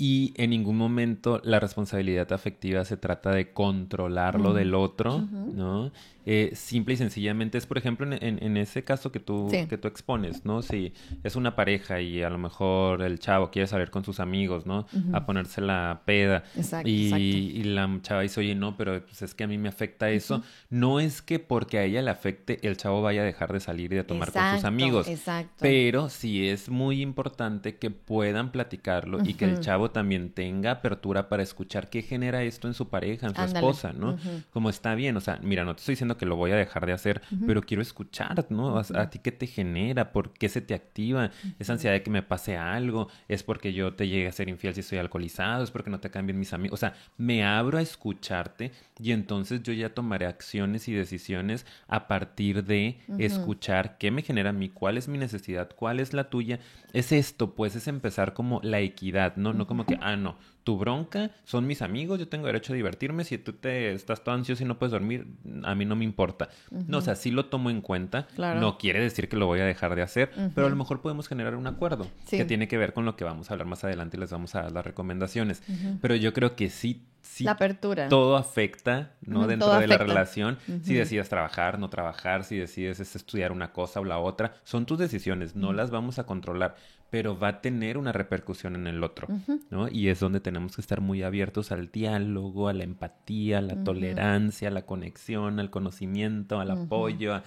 [0.00, 5.90] Y en ningún momento la responsabilidad afectiva se trata de controlarlo del otro, ¿no?
[6.30, 10.44] Eh, simple y sencillamente es, por ejemplo, en, ese caso que tú, que tú expones,
[10.44, 10.60] ¿no?
[10.60, 14.66] Si es una pareja y a lo mejor el chavo quiere salir con sus amigos,
[14.66, 14.86] ¿no?
[15.12, 16.44] A ponerse la peda.
[16.84, 20.42] y, la chava dice, oye, no, pero pues, es que a mí me afecta eso.
[20.68, 23.92] No es que porque a ella le afecte, el chavo vaya a dejar de salir
[23.92, 25.08] y de tomar con sus amigos.
[25.08, 25.54] Exacto.
[25.60, 30.70] Pero sí es muy importante que puedan platicarlo y que el chavo chavo también tenga
[30.70, 34.16] apertura para escuchar qué genera esto en su pareja, en su esposa, ¿no?
[34.50, 36.84] Como está bien, o sea, mira, no te estoy diciendo que lo voy a dejar
[36.84, 38.78] de hacer, pero quiero escuchar, ¿no?
[38.78, 42.22] A, ti qué te genera, por qué se te activa, esa ansiedad de que me
[42.22, 45.90] pase algo, es porque yo te llegue a ser infiel si estoy alcoholizado, es porque
[45.90, 49.94] no te cambien mis amigos, o sea, me abro a escucharte y entonces yo ya
[49.94, 55.08] tomaré acciones y decisiones a partir de escuchar qué me genera a mí, cuál es
[55.08, 56.58] mi necesidad, cuál es la tuya.
[56.92, 59.52] Es esto, pues es empezar como la equidad, ¿no?
[59.52, 60.36] No como que, ah, no,
[60.68, 64.34] tu bronca son mis amigos, yo tengo derecho a divertirme, si tú te estás todo
[64.34, 65.26] ansioso y no puedes dormir,
[65.64, 66.50] a mí no me importa.
[66.70, 69.64] No, o sea, sí lo tomo en cuenta, no quiere decir que lo voy a
[69.64, 72.92] dejar de hacer, pero a lo mejor podemos generar un acuerdo que tiene que ver
[72.92, 75.62] con lo que vamos a hablar más adelante y les vamos a dar las recomendaciones.
[76.02, 78.08] Pero yo creo que sí Sí, la apertura.
[78.08, 79.46] Todo afecta, ¿no?
[79.46, 80.58] Dentro de la relación.
[80.82, 84.98] Si decides trabajar, no trabajar, si decides estudiar una cosa o la otra, son tus
[84.98, 86.76] decisiones, no las vamos a controlar
[87.10, 89.28] pero va a tener una repercusión en el otro,
[89.70, 89.88] ¿no?
[89.88, 93.82] Y es donde tenemos que estar muy abiertos al diálogo, a la empatía, a la
[93.82, 97.44] tolerancia, a la conexión, al conocimiento, al apoyo, a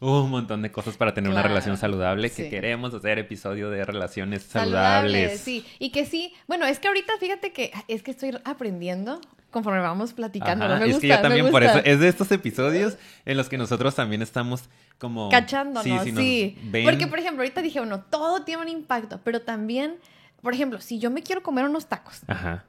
[0.00, 4.42] un montón de cosas para tener una relación saludable, que queremos hacer episodio de relaciones
[4.42, 5.40] saludables.
[5.40, 9.80] Sí, y que sí, bueno, es que ahorita fíjate que es que estoy aprendiendo conforme
[9.80, 10.68] vamos platicando.
[10.68, 13.94] me es que yo también por eso, es de estos episodios en los que nosotros
[13.94, 14.64] también estamos
[14.98, 15.28] como...
[15.28, 16.56] Cachándonos, sí.
[16.84, 19.96] Porque, por ejemplo, ahorita dije, bueno, todo tiene un impacto, pero también,
[20.42, 22.22] por ejemplo, si yo me quiero comer unos tacos.
[22.26, 22.64] Ajá.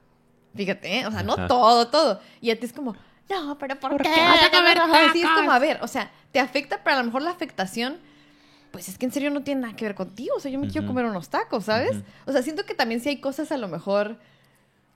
[0.54, 1.06] Fíjate, ¿eh?
[1.06, 2.20] o sea, no todo, todo.
[2.40, 2.96] Y a ti es como,
[3.28, 4.08] no, pero ¿por, qué?
[4.08, 4.78] a comer
[5.12, 7.98] Sí, es como, a ver, o sea, te afecta, pero a lo mejor la afectación
[8.70, 10.36] pues es que en serio no tiene nada que ver contigo.
[10.36, 11.96] O sea, yo me quiero comer unos tacos, ¿sabes?
[12.26, 14.18] O sea, siento que también sí hay cosas a lo mejor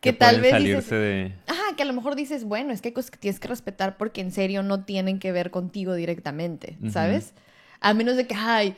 [0.03, 1.33] que, tal vez dices, de...
[1.47, 3.97] Ajá, que a lo mejor dices, bueno, es que hay cosas que tienes que respetar
[3.97, 7.35] porque en serio no tienen que ver contigo directamente, ¿sabes?
[7.81, 8.75] A menos de que, ay,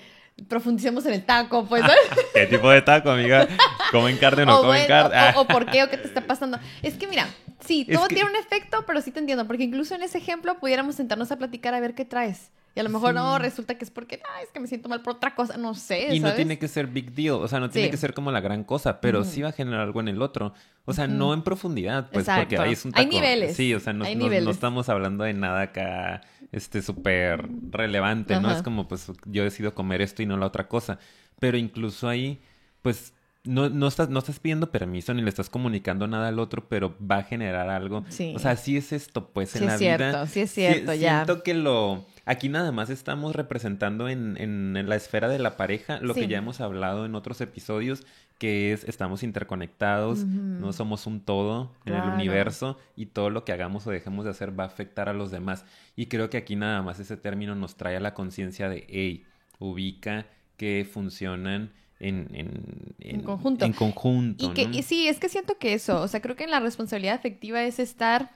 [0.48, 1.82] profundicemos en el taco, pues.
[2.34, 3.48] ¿Qué tipo de taco, amiga?
[3.90, 5.32] ¿Comen carne o no comen carne?
[5.36, 6.58] O, por qué o qué te está pasando.
[6.82, 7.26] Es que mira,
[7.60, 10.96] sí, todo tiene un efecto, pero sí te entiendo, porque incluso en ese ejemplo pudiéramos
[10.96, 12.50] sentarnos a platicar a ver qué traes.
[12.76, 15.00] Y a lo mejor no, resulta que es porque, ah, es que me siento mal
[15.00, 16.12] por otra cosa, no sé.
[16.12, 18.40] Y no tiene que ser big deal, o sea, no tiene que ser como la
[18.40, 20.54] gran cosa, pero sí va a generar algo en el otro.
[20.84, 23.02] O sea, no en profundidad, pues, porque ahí es un taco.
[23.02, 23.56] Hay niveles.
[23.56, 28.50] Sí, o sea, no, no, estamos hablando de nada acá, este, súper relevante, ¿no?
[28.50, 30.98] Es como, pues, yo decido comer esto y no la otra cosa.
[31.38, 32.40] Pero incluso ahí,
[32.82, 33.13] pues,
[33.44, 36.96] no, no, estás, no estás pidiendo permiso ni le estás comunicando nada al otro, pero
[37.00, 38.04] va a generar algo.
[38.08, 38.32] Sí.
[38.34, 39.78] O sea, sí es esto, pues, en la vida.
[39.78, 41.24] Sí es cierto, sí es cierto, ya.
[41.24, 46.00] Siento que lo Aquí nada más estamos representando en, en, la esfera de la pareja
[46.00, 48.06] lo que ya hemos hablado en otros episodios,
[48.38, 53.52] que es estamos interconectados, no somos un todo en el universo y todo lo que
[53.52, 55.66] hagamos o dejemos de hacer va a afectar a los demás.
[55.96, 59.26] Y creo que aquí nada más ese término nos trae a la conciencia de, hey,
[59.58, 60.26] ubica
[60.56, 63.64] que funcionan en, en, conjunto.
[63.64, 64.44] En conjunto.
[64.44, 67.14] Y, que, sí, es que siento que eso, o sea, creo que en la responsabilidad
[67.14, 68.30] afectiva es estar,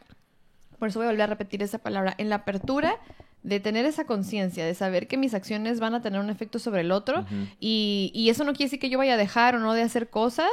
[0.78, 2.98] por eso voy a volver a repetir esa palabra, en la apertura
[3.42, 6.80] de tener esa conciencia, de saber que mis acciones van a tener un efecto sobre
[6.80, 7.24] el otro
[7.60, 10.10] y, y, eso no quiere decir que yo vaya a dejar o no de hacer
[10.10, 10.50] cosas,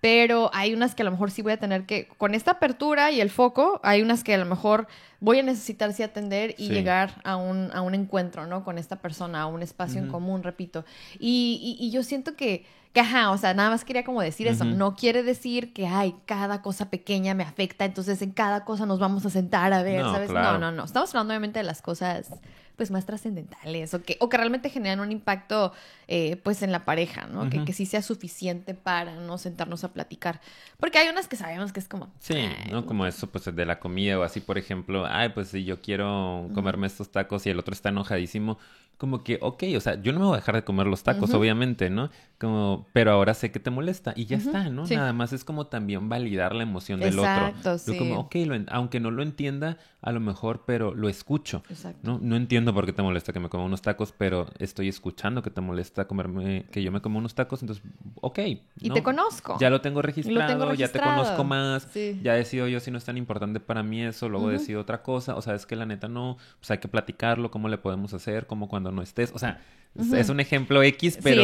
[0.00, 3.10] pero hay unas que a lo mejor sí voy a tener que, con esta apertura
[3.10, 4.86] y el foco, hay unas que a lo mejor
[5.20, 8.64] voy a necesitar sí atender y llegar a un, a un encuentro, ¿no?
[8.64, 10.84] Con esta persona, a un espacio en común, repito.
[11.18, 14.64] Y, y, yo siento que, que, ajá, o sea, nada más quería como decir eso.
[14.64, 18.98] No quiere decir que, ay, cada cosa pequeña me afecta, entonces en cada cosa nos
[18.98, 20.30] vamos a sentar a ver, ¿sabes?
[20.30, 20.84] No, no, no.
[20.84, 22.30] Estamos hablando obviamente de las cosas
[22.76, 25.72] pues más trascendentales o que, o que realmente generan un impacto
[26.08, 27.48] eh, pues en la pareja, ¿no?
[27.50, 30.40] que, que, sí sea suficiente para no sentarnos a platicar.
[30.78, 32.12] Porque hay unas que sabemos que es como...
[32.20, 32.86] Sí, ¿no?
[32.86, 36.48] Como eso pues de la comida o así, por ejemplo, ay, pues si yo quiero
[36.54, 38.58] comerme estos tacos y el otro está enojadísimo,
[38.98, 41.34] como que, ok, o sea, yo no me voy a dejar de comer los tacos,
[41.34, 42.10] obviamente, ¿no?
[42.38, 44.86] Como, pero ahora sé que te molesta y ya está, ¿no?
[44.86, 47.78] Nada más es como también validar la emoción del otro.
[47.78, 47.98] Sí.
[47.98, 48.36] como, ok,
[48.68, 51.62] aunque no lo entienda, a lo mejor, pero lo escucho.
[51.68, 52.00] Exacto.
[52.02, 52.18] ¿no?
[52.22, 55.50] no entiendo por qué te molesta que me coma unos tacos, pero estoy escuchando que
[55.50, 57.84] te molesta comerme, que yo me como unos tacos, entonces,
[58.20, 58.38] ok.
[58.80, 59.56] Y te conozco.
[59.58, 63.16] Ya lo tengo registrado, ya te conozco más, ya decido yo si no es tan
[63.16, 66.38] importante para mí eso, luego decido otra cosa, o sea, es que la neta no,
[66.60, 69.32] pues hay que platicarlo, cómo le podemos hacer, cómo cuando no estés.
[69.34, 69.60] O sea,
[69.98, 71.42] es un ejemplo X, pero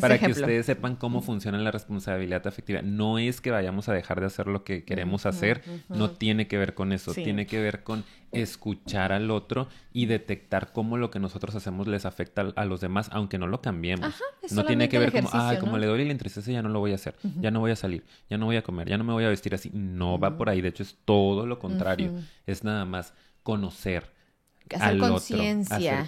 [0.00, 2.82] para que ustedes sepan cómo funciona la responsabilidad afectiva.
[2.82, 6.58] No es que vayamos a dejar de hacer lo que queremos hacer, no tiene que
[6.58, 11.18] ver con eso, tiene que ver con escuchar al otro y detectar cómo lo que
[11.18, 14.14] nosotros hacemos les afecta a los demás, aunque no lo cambiemos.
[14.50, 16.92] no tiene que ver como, ah, como le doy le entristece, ya no lo voy
[16.92, 19.12] a hacer, ya no voy a salir, ya no voy a comer, ya no me
[19.12, 19.70] voy a vestir así.
[19.72, 22.12] No va por ahí, de hecho es todo lo contrario.
[22.46, 24.15] Es nada más conocer
[24.74, 26.06] hacer conciencia,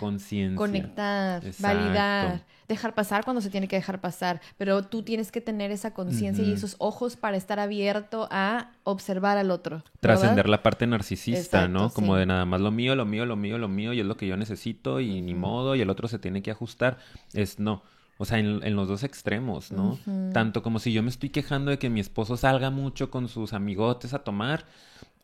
[0.57, 1.79] conectar, Exacto.
[1.79, 5.95] validar, dejar pasar cuando se tiene que dejar pasar, pero tú tienes que tener esa
[5.95, 9.83] conciencia y esos ojos para estar abierto a observar al otro.
[10.01, 11.91] Trascender la parte narcisista, ¿no?
[11.91, 12.21] Como sí.
[12.21, 14.27] de nada más lo mío, lo mío, lo mío, lo mío, y es lo que
[14.27, 16.99] yo necesito, y ni modo, y el otro se tiene que ajustar.
[17.33, 17.83] Es no.
[18.19, 19.97] O sea, en, en los dos extremos, ¿no?
[20.33, 23.53] Tanto como si yo me estoy quejando de que mi esposo salga mucho con sus
[23.53, 24.65] amigotes a tomar,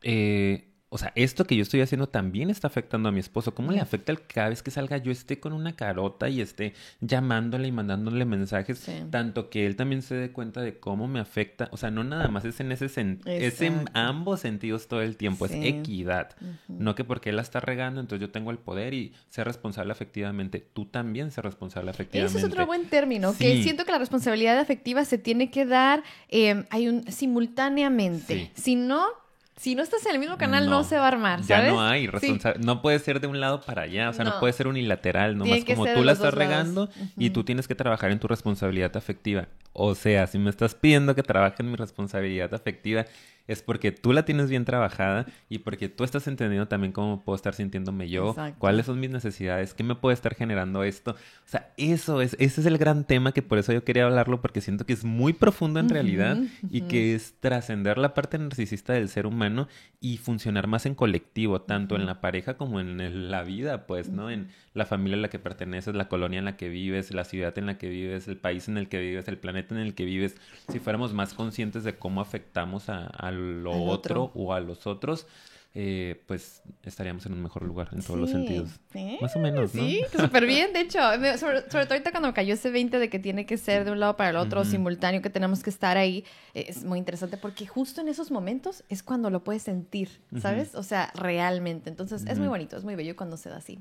[0.02, 3.52] eh, o sea, esto que yo estoy haciendo también está afectando a mi esposo.
[3.52, 6.40] ¿Cómo le afecta el que cada vez que salga yo esté con una carota y
[6.40, 8.78] esté llamándole y mandándole mensajes?
[8.78, 8.92] Sí.
[9.10, 11.68] Tanto que él también se dé cuenta de cómo me afecta.
[11.72, 15.16] O sea, no nada más es en ese sentido, es en ambos sentidos todo el
[15.16, 15.48] tiempo.
[15.48, 15.54] Sí.
[15.54, 16.36] Es equidad.
[16.68, 19.90] No que porque él la está regando, entonces yo tengo el poder y ser responsable
[19.90, 20.60] afectivamente.
[20.60, 22.38] Tú también ser responsable afectivamente.
[22.38, 26.04] Ese es otro buen término, que siento que la responsabilidad afectiva se tiene que dar
[26.28, 28.52] eh, hay un, simultáneamente.
[28.54, 29.23] Si no,
[29.56, 31.72] si no estás en el mismo canal, no, se va a armar, Ya ¿sabes?
[31.72, 32.08] no hay Sí.
[32.08, 34.10] responsa- No puede ser de un lado para allá.
[34.10, 34.40] O sea, no, No.
[34.40, 35.38] puede ser unilateral.
[35.38, 36.34] Nomás como tú la estás lados.
[36.34, 39.46] regando y tú tienes que trabajar en tu responsabilidad afectiva.
[39.72, 43.06] O sea, si me estás pidiendo que trabaje en mi responsabilidad afectiva,
[43.46, 47.36] es porque tú la tienes bien trabajada y porque tú estás entendiendo también cómo puedo
[47.36, 48.58] estar sintiéndome yo, Exacto.
[48.58, 51.10] cuáles son mis necesidades, qué me puede estar generando esto.
[51.12, 51.16] O
[51.48, 54.60] sea, eso es, ese es el gran tema que por eso yo quería hablarlo, porque
[54.60, 56.38] siento que es muy profundo en realidad
[56.70, 59.68] y que es trascender la parte narcisista del ser humano
[60.00, 64.08] y funcionar más en colectivo, tanto en la pareja como en el- la vida, pues,
[64.08, 64.30] ¿no?
[64.30, 67.56] En la familia a la que perteneces, la colonia en la que vives, la ciudad
[67.58, 70.04] en la que vives, el país en el que vives, el planeta en el que
[70.04, 70.36] vives.
[70.70, 74.24] Si fuéramos más conscientes de cómo afectamos a, a lo otro.
[74.24, 74.32] otro.
[74.34, 75.28] o a los otros,
[75.76, 78.70] eh, pues estaríamos en un mejor lugar en todos los sentidos.
[78.94, 79.18] ¿Eh?
[79.20, 79.82] Más o menos, ¿no?
[79.82, 80.98] Sí, súper bien, de hecho.
[81.00, 83.90] Sobre, sobre todo ahorita cuando me cayó ese 20 de que tiene que ser de
[83.90, 87.66] un lado para el otro, simultáneo, que tenemos que estar ahí, es muy interesante porque
[87.66, 90.76] justo en esos momentos es cuando lo puedes sentir, ¿sabes?
[90.76, 91.90] O sea, realmente.
[91.90, 93.80] Entonces, es muy bonito, es muy bello cuando se da así.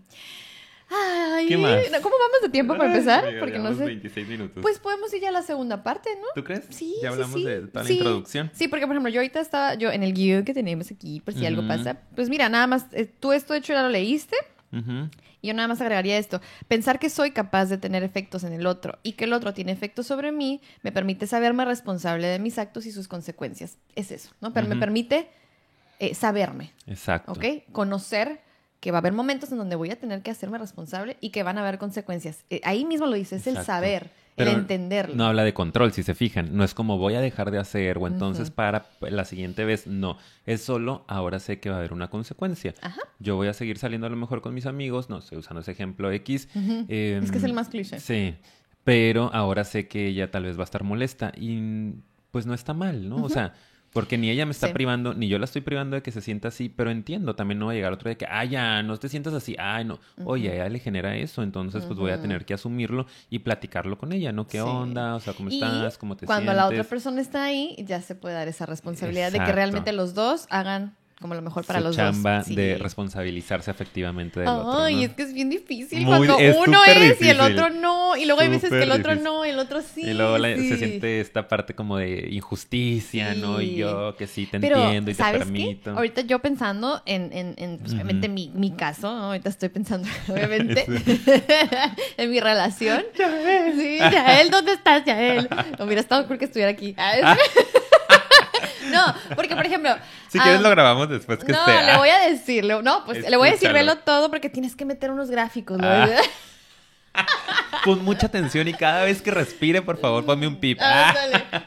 [0.90, 1.78] Ay, ¿Qué más?
[2.02, 3.26] ¿cómo vamos de tiempo para empezar?
[3.26, 3.86] Ay, Porque no sé.
[3.86, 4.62] 26 minutos.
[4.62, 6.28] Pues podemos ir ya a la segunda parte, ¿no?
[6.36, 6.66] ¿Tú crees?
[6.70, 7.46] Sí, Ya sí, hablamos sí.
[7.46, 8.52] de toda la Sí, introducción.
[8.54, 11.34] Sí, porque por ejemplo, yo ahorita estaba, yo en el guion que tenemos aquí, por
[11.34, 11.68] si algo Ujú.
[11.70, 14.36] pasa, pues mira, nada más, eh, tú esto de hecho ya lo leíste,
[14.72, 15.10] Ujú.
[15.42, 18.66] y yo nada más agregaría esto, pensar que soy capaz de tener efectos en el
[18.68, 22.60] otro y que el otro tiene efectos sobre mí, me permite saberme responsable de mis
[22.60, 23.78] actos y sus consecuencias.
[23.96, 24.54] Es eso, ¿no?
[24.54, 24.80] Pero me Ujú.
[24.82, 25.30] permite
[26.00, 27.32] eh, saberme, Exacto.
[27.32, 27.72] ¿ok?
[27.72, 28.42] Conocer
[28.84, 31.42] que va a haber momentos en donde voy a tener que hacerme responsable y que
[31.42, 32.44] van a haber consecuencias.
[32.50, 35.16] Eh, ahí mismo lo dice, es el saber, Pero el entenderlo.
[35.16, 36.58] No habla de control, si se fijan.
[36.58, 39.88] No es como voy a dejar de hacer o entonces para la siguiente vez.
[39.88, 42.74] No, es solo ahora sé que va a haber una consecuencia.
[42.82, 43.00] Ajá.
[43.20, 45.72] Yo voy a seguir saliendo a lo mejor con mis amigos, no estoy usando ese
[45.72, 46.50] ejemplo X.
[46.50, 48.02] Es que es em, el más cliché.
[48.02, 48.36] Sí,
[48.84, 51.94] pero ahora sé que ella tal vez va a estar molesta y
[52.32, 53.24] pues no está mal, ¿no?
[53.24, 53.54] O sea,
[53.94, 54.74] porque ni ella me está Sí.
[54.74, 57.68] privando, ni yo la estoy privando de que se sienta así, pero entiendo, también no
[57.68, 60.00] va a llegar otro de que, ay, ya, no te sientas así, ay, no.
[60.26, 63.98] Oye, a ella le genera eso, entonces pues voy a tener que asumirlo y platicarlo
[63.98, 64.48] con ella, ¿no?
[64.48, 64.64] ¿Qué Sí.
[64.68, 65.16] onda?
[65.16, 65.98] O sea, ¿cómo estás?
[65.98, 66.58] ¿Cómo te cuando sientes?
[66.58, 70.14] la otra persona está ahí, ya se puede dar esa responsabilidad de que realmente los
[70.14, 72.48] dos hagan como lo mejor para Su los chamba dos.
[72.48, 72.56] Sí.
[72.56, 75.02] de responsabilizarse afectivamente del otro, Ay, ¿no?
[75.04, 78.18] es que es bien difícil Muy- cuando es uno es y el otro no.
[78.18, 79.24] Y luego hay veces que el otro difícil.
[79.24, 80.02] no y el otro sí.
[80.02, 80.68] Y luego la- sí.
[80.70, 83.62] se siente esta parte como de injusticia, ¿no?
[83.62, 85.92] Y yo que sí te Pero, entiendo y te ¿sabes permito.
[85.92, 85.98] qué?
[85.98, 89.24] Ahorita yo pensando en, en, en, pues, obviamente, mi, mi caso, ¿no?
[89.28, 90.86] ahorita estoy pensando, obviamente,
[92.18, 93.04] en mi relación.
[93.16, 95.48] Sí, Yael, ¿dónde estás, Yael?
[95.80, 96.96] Hubiera estado cool que estuviera aquí.
[98.94, 99.96] Ah, no, porque, por ejemplo...
[100.30, 101.86] Si quieres ah, lo grabamos después que no, esté.
[101.86, 104.86] le voy a decirle, no, pues le voy a decir velo todo porque tienes que
[104.86, 105.88] meter unos gráficos, ¿no?
[105.88, 106.08] Ah.
[107.86, 110.80] Pon mucha atención y cada vez que respire, por favor, ponme un pip.
[110.82, 111.14] Ah.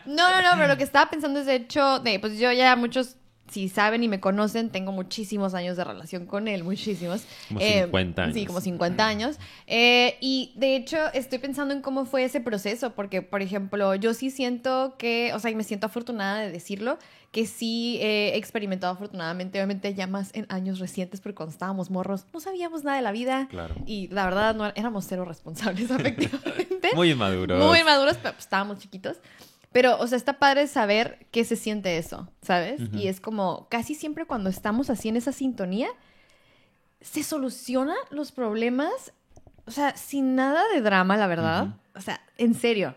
[0.05, 2.75] No, no, no, pero lo que estaba pensando es de hecho, de, pues yo ya
[2.77, 3.17] muchos,
[3.49, 7.23] si saben y me conocen, tengo muchísimos años de relación con él, muchísimos.
[7.49, 8.35] Como Eh, 50 años.
[8.35, 9.37] Sí, como 50 años.
[9.67, 14.15] Eh, y de hecho estoy pensando en cómo fue ese proceso, porque por ejemplo, yo
[14.15, 16.99] sí siento que, o sea, y me siento afortunada de decirlo,
[17.37, 22.25] que sí he experimentado afortunadamente, obviamente ya más en años recientes, porque cuando estábamos morros
[22.33, 23.47] no sabíamos nada de la vida.
[23.51, 23.75] Claro.
[23.85, 26.91] Y la verdad, no éramos cero responsables afectivamente.
[26.95, 27.59] Muy inmaduro.
[27.59, 29.19] Muy maduros, pero pues, estábamos chiquitos.
[29.77, 32.81] Pero, o sea, está padre saber qué se siente eso, ¿sabes?
[32.95, 35.91] Y es como, casi siempre cuando estamos así en esa sintonía,
[37.03, 39.13] se solucionan los problemas,
[39.67, 41.77] o sea, sin nada de drama, la verdad.
[41.95, 42.95] O sea, en serio.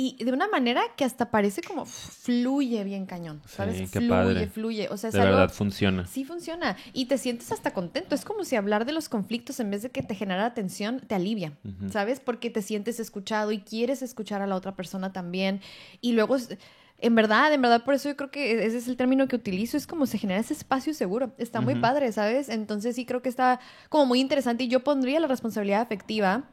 [0.00, 3.78] Y de una manera que hasta parece como fluye bien cañón, ¿sabes?
[3.78, 4.46] Sí, qué fluye, padre.
[4.46, 4.88] fluye.
[4.90, 5.34] O sea, es De algo...
[5.34, 6.06] verdad funciona.
[6.06, 6.76] Sí funciona.
[6.92, 8.14] Y te sientes hasta contento.
[8.14, 11.16] Es como si hablar de los conflictos en vez de que te genera tensión, te
[11.16, 11.58] alivia.
[11.90, 12.20] ¿sabes?
[12.20, 15.60] Porque te sientes escuchado y quieres escuchar a la otra persona también.
[16.00, 16.36] Y luego,
[16.98, 19.34] en verdad, en verdad, por eso yo creo que e-, ese es el término que
[19.34, 21.32] utilizo, es como se genera ese espacio seguro.
[21.38, 22.50] Está muy padre, ¿sabes?
[22.50, 23.58] Entonces sí creo que está
[23.88, 26.44] como muy interesante y yo pondría la responsabilidad afectiva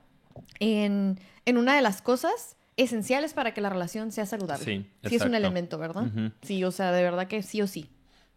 [0.60, 4.66] en, en una de las cosas esenciales para que la relación sea saludable.
[4.66, 6.12] Sí, sí es un elemento, ¿verdad?
[6.42, 7.90] Sí, o sea, de verdad que sí o sí.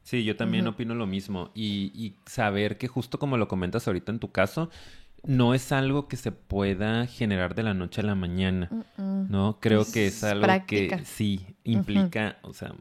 [0.03, 1.51] Sí, yo también opino lo mismo.
[1.55, 4.71] Y, y, saber que justo como lo comentas ahorita en tu caso,
[5.25, 9.59] no es algo que se pueda generar de la noche a la mañana, ¿no?
[9.61, 12.75] Creo que es algo que sí implica, o sea,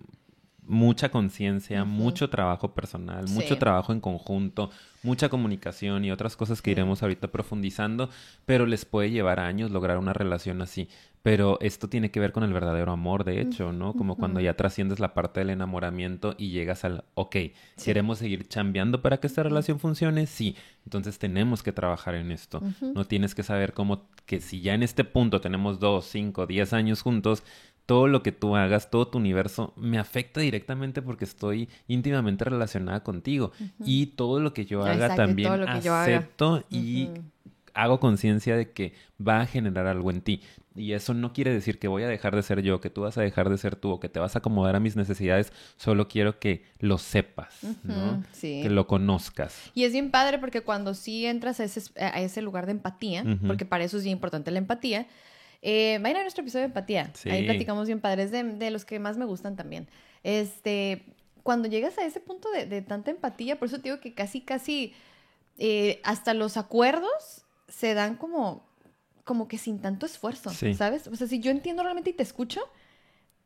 [0.68, 4.70] mucha conciencia, mucho trabajo personal, mucho trabajo en conjunto,
[5.04, 8.10] mucha comunicación y otras cosas que iremos ahorita profundizando,
[8.46, 10.90] pero les puede llevar años lograr una relación así.
[11.24, 13.94] Pero esto tiene que ver con el verdadero amor, de hecho, ¿no?
[13.94, 17.36] Como cuando ya trasciendes la parte del enamoramiento y llegas al, ok,
[17.84, 22.62] queremos seguir chambeando para que esta relación funcione, sí, entonces tenemos que trabajar en esto.
[22.82, 26.72] No tienes que saber cómo, que si ya en este punto tenemos dos, cinco, diez
[26.72, 27.44] años juntos,
[27.88, 33.02] todo lo que tú hagas, todo tu universo, me afecta directamente porque estoy íntimamente relacionada
[33.02, 33.54] contigo.
[33.84, 37.10] Y todo lo que yo haga también acepto y
[37.74, 38.94] hago conciencia de que
[39.26, 40.42] va a generar algo en ti.
[40.76, 43.18] Y eso no quiere decir que voy a dejar de ser yo, que tú vas
[43.18, 45.54] a dejar de ser tú o que te vas a acomodar a mis necesidades.
[45.78, 48.22] Solo quiero que lo sepas, ¿no?
[48.42, 49.72] Que lo conozcas.
[49.74, 53.24] Y es bien padre porque cuando sí entras a ese, a ese lugar de empatía,
[53.48, 55.08] porque para eso es bien importante la empatía,
[55.62, 57.12] eh, vayan a nuestro episodio de empatía.
[57.26, 59.88] Ahí platicamos bien padres de, de, los que más me gustan también.
[60.24, 61.04] Este,
[61.44, 64.42] cuando llegas a ese punto de, de tanta empatía, por eso te digo que casi,
[64.42, 64.94] casi
[65.58, 68.64] eh, hasta los acuerdos se dan como,
[69.24, 71.08] como que sin tanto esfuerzo, ¿sabes?
[71.08, 72.62] O sea, si yo entiendo realmente y te escucho,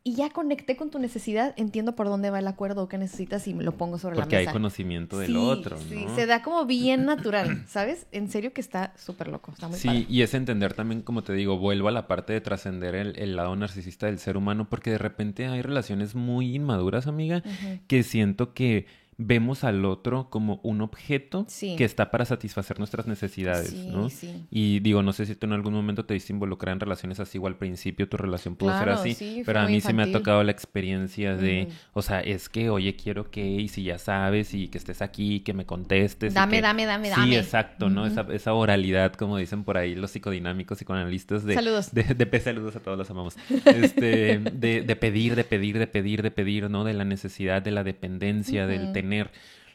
[0.04, 3.48] y ya conecté con tu necesidad, entiendo por dónde va el acuerdo o qué necesitas
[3.48, 4.26] y me lo pongo sobre la mesa.
[4.26, 5.84] Porque hay conocimiento del otro, ¿no?
[5.84, 8.08] Sí, se da como bien natural, ¿sabes?
[8.12, 11.34] En serio que está súper loco, está muy Sí, y es entender también, como te
[11.34, 14.98] digo, vuelvo a la parte de trascender el, lado narcisista del ser humano, porque de
[14.98, 17.44] repente hay relaciones muy inmaduras, amiga,
[17.88, 18.88] que siento que
[19.24, 24.10] vemos al otro como un objeto que está para satisfacer nuestras necesidades, ¿no?
[24.50, 27.38] Y digo, no sé si tú en algún momento te viste involucrar en relaciones así
[27.38, 30.44] o al principio tu relación pudo ser así, pero a mí sí me ha tocado
[30.44, 34.68] la experiencia de, o sea, es que, oye, quiero que, y si ya sabes, y
[34.68, 36.34] que estés aquí, que me contestes.
[36.34, 37.26] Dame, dame, dame, dame.
[37.26, 38.06] Sí, exacto, ¿no?
[38.06, 41.54] esa, esa, oralidad, como dicen por ahí los psicodinámicos, psicoanalistas de...
[41.54, 41.94] Saludos.
[41.94, 43.36] De, de, saludos a todos, los amamos.
[43.66, 46.84] Este, de, de pedir, de pedir, de pedir, de pedir, ¿no?
[46.84, 49.11] De la necesidad, de la dependencia, del tener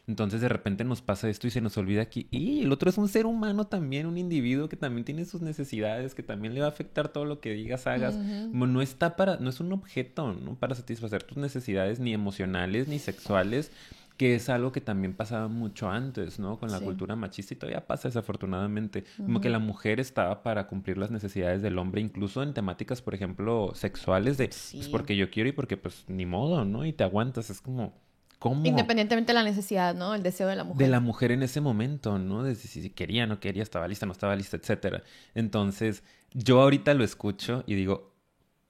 [0.07, 2.97] entonces de repente nos pasa esto y se nos olvida que y el otro es
[2.97, 6.67] un ser humano también, un individuo que también tiene sus necesidades, que también le va
[6.67, 8.15] a afectar todo lo que digas, hagas.
[8.15, 10.55] No está para, no es un objeto, ¿no?
[10.55, 13.69] Para satisfacer tus necesidades ni emocionales ni sexuales,
[14.15, 16.57] que es algo que también pasaba mucho antes, ¿no?
[16.57, 19.03] Con la cultura machista y todavía pasa desafortunadamente.
[19.17, 23.13] Como que la mujer estaba para cumplir las necesidades del hombre, incluso en temáticas, por
[23.13, 26.85] ejemplo, sexuales, de pues porque yo quiero y porque pues ni modo, ¿no?
[26.85, 28.06] Y te aguantas, es como
[28.43, 30.13] Independientemente de la necesidad, ¿no?
[30.13, 30.85] El deseo de la mujer.
[30.85, 32.43] De la mujer en ese momento, ¿no?
[32.43, 35.03] De si, quería, no quería, estaba lista, no estaba lista, etcétera.
[35.33, 38.13] Entonces, yo ahorita lo escucho y digo,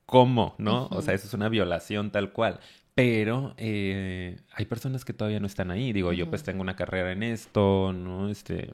[0.06, 0.56] ¿cómo?
[0.58, 0.88] ¿No?
[0.92, 2.60] O sea, eso es una violación tal cual.
[2.96, 5.94] Pero eh, hay personas que todavía no están ahí.
[5.94, 8.30] Digo, yo pues tengo una carrera en esto, ¿no?
[8.30, 8.72] Este,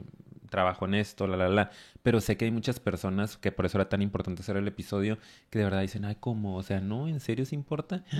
[0.54, 1.70] trabajo en esto, la, la, la.
[2.04, 5.18] Pero sé que hay muchas personas, que por eso era tan importante hacer el episodio,
[5.50, 6.56] que de verdad dicen, ay, ¿cómo?
[6.56, 7.08] O sea, ¿no?
[7.08, 8.04] ¿En serio se importa?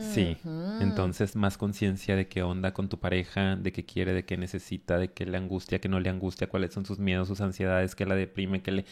[0.00, 0.36] Sí.
[0.80, 4.98] Entonces, más conciencia de qué onda con tu pareja, de qué quiere, de qué necesita,
[4.98, 8.06] de qué le angustia, qué no le angustia, cuáles son sus miedos, sus ansiedades, qué
[8.06, 8.84] la deprime, qué le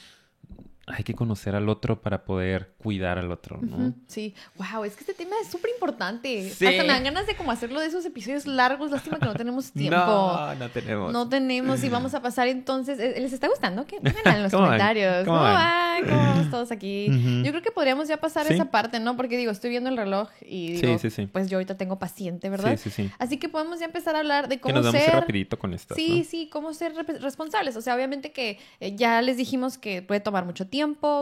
[0.88, 3.92] hay que conocer al otro para poder cuidar al otro, ¿no?
[4.07, 6.49] Sí, wow, es que este tema es súper importante.
[6.49, 9.72] Hasta me dan ganas de como hacerlo de esos episodios largos, lástima que no tenemos
[9.72, 9.96] tiempo.
[9.96, 11.12] No, no tenemos.
[11.12, 13.85] No tenemos y vamos a pasar entonces, eh, ¿les está gustando?
[13.85, 13.96] ¿Qué?
[13.96, 15.25] en los comentarios.
[15.25, 16.05] ¿Cómo, van?
[16.05, 17.09] ¿Cómo vamos todos aquí?
[17.42, 19.16] Yo creo que podríamos ya pasar esa parte, ¿no?
[19.16, 22.49] Porque digo, estoy viendo el reloj y digo, sí, sí, pues yo ahorita tengo paciente,
[22.49, 22.77] ¿verdad?
[22.77, 23.11] Sí, sí, sí.
[23.18, 25.12] Así que podemos ya empezar a hablar de cómo que nos ser...
[25.12, 25.96] rapidito con esto.
[25.96, 27.75] Sí, sí, cómo ser responsables.
[27.75, 30.76] O sea, obviamente que eh, ya les dijimos que puede tomar mucho tiempo,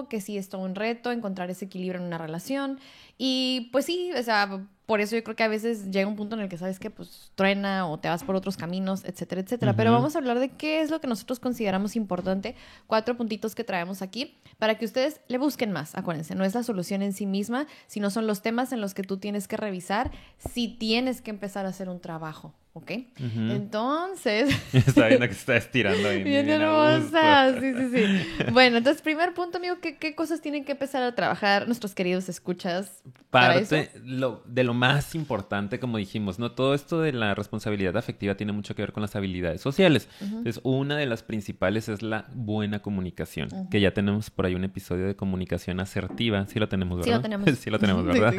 [0.09, 2.79] que sí es todo un reto encontrar ese equilibrio en una relación.
[3.19, 6.37] Y pues sí, o sea, por eso yo creo que a veces llega un punto
[6.37, 9.75] en el que sabes que pues truena o te vas por otros caminos, etcétera, etcétera.
[9.75, 12.55] Pero vamos a hablar de qué es lo que nosotros consideramos importante,
[12.87, 15.95] cuatro puntitos que traemos aquí para que ustedes le busquen más.
[15.97, 19.03] Acuérdense, no es la solución en sí misma, sino son los temas en los que
[19.03, 20.11] tú tienes que revisar
[20.53, 22.91] si tienes que empezar a hacer un trabajo ¿ok?
[23.19, 24.51] Entonces...
[24.73, 26.23] está viendo que se está estirando ahí.
[26.23, 28.45] Bien, hermosa, sí, sí, sí.
[28.53, 32.29] Bueno, entonces, primer punto, amigo, ¿qué, ¿qué, cosas tienen que empezar a trabajar nuestros queridos
[32.29, 33.03] escuchas?
[33.31, 36.53] Parte Lo, de lo más importante, como dijimos, ¿no?
[36.53, 40.09] Todo esto de la responsabilidad afectiva tiene mucho que ver con las habilidades sociales.
[40.21, 44.65] Entonces, una de las principales es la buena comunicación, que ya tenemos por ahí un
[44.65, 46.47] episodio de comunicación asertiva.
[46.55, 47.07] Sí lo tenemos, ¿verdad?
[47.07, 47.59] Sí lo tenemos.
[47.59, 48.35] sí lo tenemos, ¿verdad?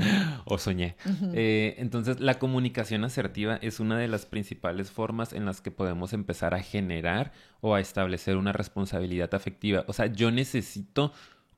[0.45, 0.95] O soñé.
[1.33, 6.13] Eh, entonces, la comunicación asertiva es una de las principales formas en las que podemos
[6.13, 9.83] empezar a generar o a establecer una responsabilidad afectiva.
[9.87, 11.11] O sea, yo necesito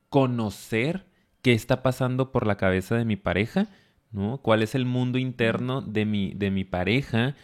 [0.08, 1.06] conocer
[1.42, 3.68] qué está pasando por la cabeza de mi pareja,
[4.10, 4.38] ¿no?
[4.38, 7.34] ¿Cuál es el mundo interno de mi, de mi pareja?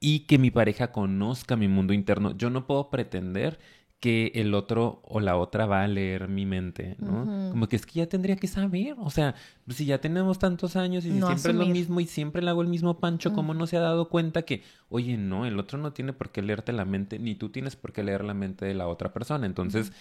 [0.00, 2.36] Y que mi pareja conozca mi mundo interno.
[2.36, 3.58] Yo no puedo pretender
[4.00, 7.50] que el otro o la otra va a leer mi mente, ¿no?
[7.50, 9.34] Como que es que ya tendría que saber, o sea,
[9.68, 12.68] si ya tenemos tantos años y siempre es lo mismo y siempre le hago el
[12.68, 16.14] mismo pancho, ¿cómo no se ha dado cuenta que, oye, no, el otro no tiene
[16.14, 18.88] por qué leerte la mente, ni tú tienes por qué leer la mente de la
[18.88, 19.44] otra persona?
[19.44, 19.92] Entonces,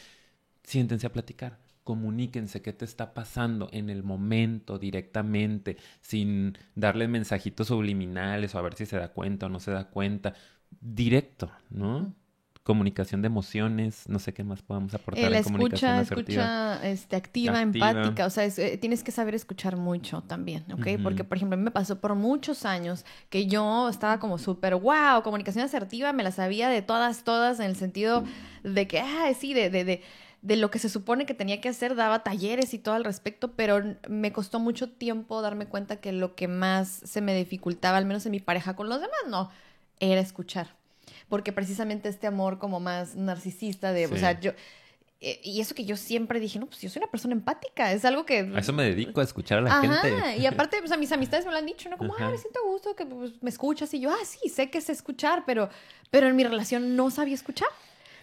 [0.63, 1.59] siéntense a platicar,
[1.89, 8.61] comuníquense qué te está pasando en el momento directamente, sin darle mensajitos subliminales o a
[8.61, 10.35] ver si se da cuenta o no se da cuenta,
[10.79, 12.13] directo, ¿no?
[12.61, 15.31] comunicación de emociones, no sé qué más podamos aportar.
[15.31, 20.71] La escucha, escucha este, activa, empática, o sea, eh, tienes que saber escuchar mucho también,
[20.71, 21.01] ¿ok?
[21.01, 24.75] Porque, por ejemplo, a mí me pasó por muchos años que yo estaba como súper,
[24.75, 28.23] wow, comunicación asertiva, me la sabía de todas, todas, en el sentido
[28.63, 30.03] de que, ah, sí, de, de, de
[30.41, 33.51] de lo que se supone que tenía que hacer, daba talleres y todo al respecto,
[33.53, 38.05] pero me costó mucho tiempo darme cuenta que lo que más se me dificultaba, al
[38.05, 39.51] menos en mi pareja con los demás, no,
[39.99, 40.79] era escuchar
[41.29, 44.51] porque precisamente este amor como más narcisista de, o sea, yo...
[45.21, 48.05] Eh, y eso que yo siempre dije, no, pues yo soy una persona empática, es
[48.05, 48.39] algo que...
[48.39, 50.37] A eso me dedico, a escuchar a la gente.
[50.37, 51.97] Y aparte, pues a mis amistades me lo han dicho, ¿no?
[51.97, 53.93] Como, ah, me siento gusto que pues, me escuchas.
[53.93, 55.69] Y yo, ah, sí, sé que sé escuchar, pero,
[56.09, 57.67] pero en mi relación no sabía escuchar.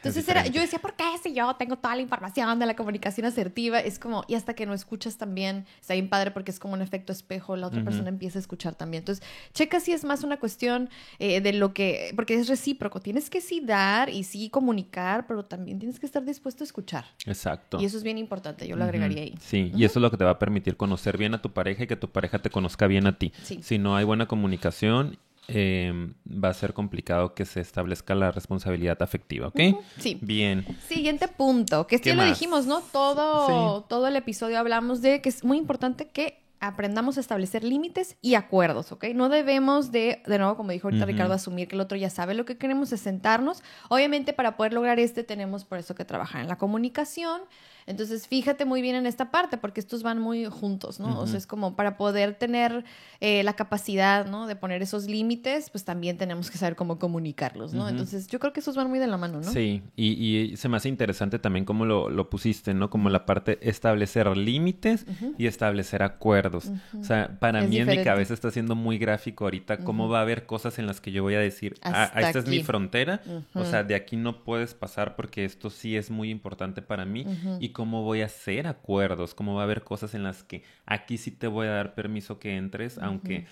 [0.08, 3.26] Entonces era, yo decía, ¿por qué si yo tengo toda la información de la comunicación
[3.26, 3.80] asertiva?
[3.80, 6.82] Es como, y hasta que no escuchas también, está bien padre porque es como un
[6.82, 9.02] efecto espejo, la otra persona empieza a escuchar también.
[9.02, 10.88] Entonces, checa si es más una cuestión
[11.18, 15.44] eh, de lo que, porque es recíproco, tienes que sí dar y sí comunicar, pero
[15.44, 17.04] también tienes que estar dispuesto a escuchar.
[17.26, 17.80] Exacto.
[17.80, 19.34] Y eso es bien importante, yo lo agregaría ahí.
[19.40, 21.84] Sí, y eso es lo que te va a permitir conocer bien a tu pareja
[21.84, 23.32] y que tu pareja te conozca bien a ti.
[23.60, 25.18] Si no hay buena comunicación
[25.48, 29.60] Em, va a ser complicado que se establezca la responsabilidad afectiva, ¿ok?
[29.98, 30.18] Sí.
[30.20, 30.66] Bien.
[30.88, 32.80] Siguiente punto, que es que lo dijimos, ¿no?
[32.80, 38.16] Todo, todo el episodio hablamos de que es muy importante que aprendamos a establecer límites
[38.22, 39.04] y acuerdos, ¿ok?
[39.14, 42.34] No debemos de, de nuevo, como dijo ahorita Ricardo, asumir que el otro ya sabe
[42.34, 43.62] lo que queremos es sentarnos.
[43.88, 47.42] Obviamente, para poder lograr este, tenemos por eso que trabajar en la comunicación,
[47.86, 51.20] entonces, fíjate muy bien en esta parte, porque estos van muy juntos, ¿no?
[51.20, 52.84] O sea, es como para poder tener
[53.20, 54.48] eh, la capacidad, ¿no?
[54.48, 57.88] De poner esos límites, pues también tenemos que saber cómo comunicarlos, ¿no?
[57.88, 59.52] Entonces, yo creo que estos van muy de la mano, ¿no?
[59.52, 62.90] Sí, y, se me hace interesante también cómo lo, pusiste, ¿no?
[62.90, 65.06] Como la parte establecer límites
[65.38, 66.72] y establecer acuerdos.
[66.98, 70.22] O sea, para mí en mi cabeza está siendo muy gráfico ahorita cómo va a
[70.22, 73.20] haber cosas en las que yo voy a decir, ah, esta es mi frontera,
[73.54, 77.24] o sea, de aquí no puedes pasar porque esto sí es muy importante para mí
[77.60, 81.18] y cómo voy a hacer acuerdos, cómo va a haber cosas en las que aquí
[81.18, 83.44] sí te voy a dar permiso que entres, aunque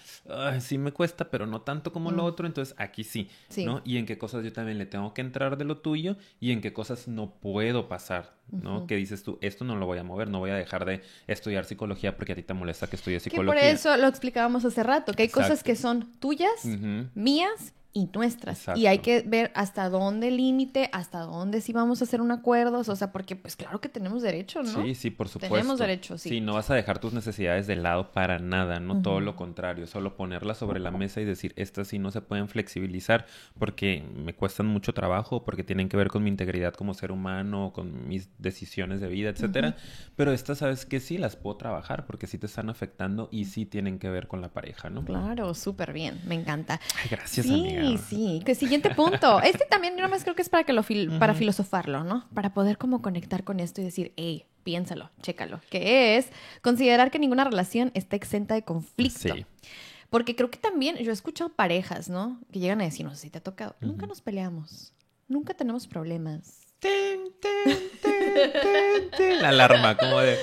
[0.60, 3.28] sí me cuesta, pero no tanto como lo otro, entonces aquí sí,
[3.66, 3.82] ¿no?
[3.84, 6.62] Y en qué cosas yo también le tengo que entrar de lo tuyo y en
[6.62, 8.86] qué cosas no puedo pasar, ¿no?
[8.86, 11.66] Que dices tú, esto no lo voy a mover, no voy a dejar de estudiar
[11.66, 13.60] psicología porque a ti te molesta que estudie psicología.
[13.60, 16.64] por eso lo explicábamos hace rato, que hay cosas que son tuyas,
[17.14, 18.66] mías y nuestras.
[18.74, 22.80] Y hay que ver hasta dónde límite, hasta dónde sí vamos a hacer un acuerdo,
[22.80, 24.82] o sea, porque pues claro que tenemos derecho, ¿no?
[24.82, 25.54] Sí, sí, por supuesto.
[25.54, 26.28] Tenemos derecho, sí.
[26.28, 29.86] Sí, no vas a dejar tus necesidades de lado para nada, no todo lo contrario,
[29.86, 33.26] solo ponerlas sobre la mesa y decir, estas sí no se pueden flexibilizar
[33.60, 37.72] porque me cuestan mucho trabajo, porque tienen que ver con mi integridad como ser humano,
[37.72, 39.76] con mis decisiones de vida, etcétera,
[40.16, 43.66] pero estas sabes que sí las puedo trabajar porque sí te están afectando y sí
[43.66, 45.04] tienen que ver con la pareja, ¿no?
[45.04, 46.80] Claro, súper bien, me encanta.
[47.00, 47.83] Ay, gracias, amiga.
[47.86, 48.42] Sí, sí.
[48.44, 49.40] Que siguiente punto.
[49.40, 50.82] Este también yo nomás creo que es para que lo
[51.18, 52.28] para filosofarlo, ¿no?
[52.34, 55.60] Para poder como conectar con esto y decir, hey, piénsalo, chécalo.
[55.70, 56.28] Que es
[56.62, 59.34] considerar que ninguna relación está exenta de conflicto.
[59.34, 59.46] Sí.
[60.10, 62.40] Porque creo que también yo he escuchado parejas, ¿no?
[62.52, 64.92] Que llegan a decir, no sé si te ha tocado, nunca nos peleamos,
[65.28, 66.63] nunca tenemos problemas.
[69.40, 70.38] La alarma, como de.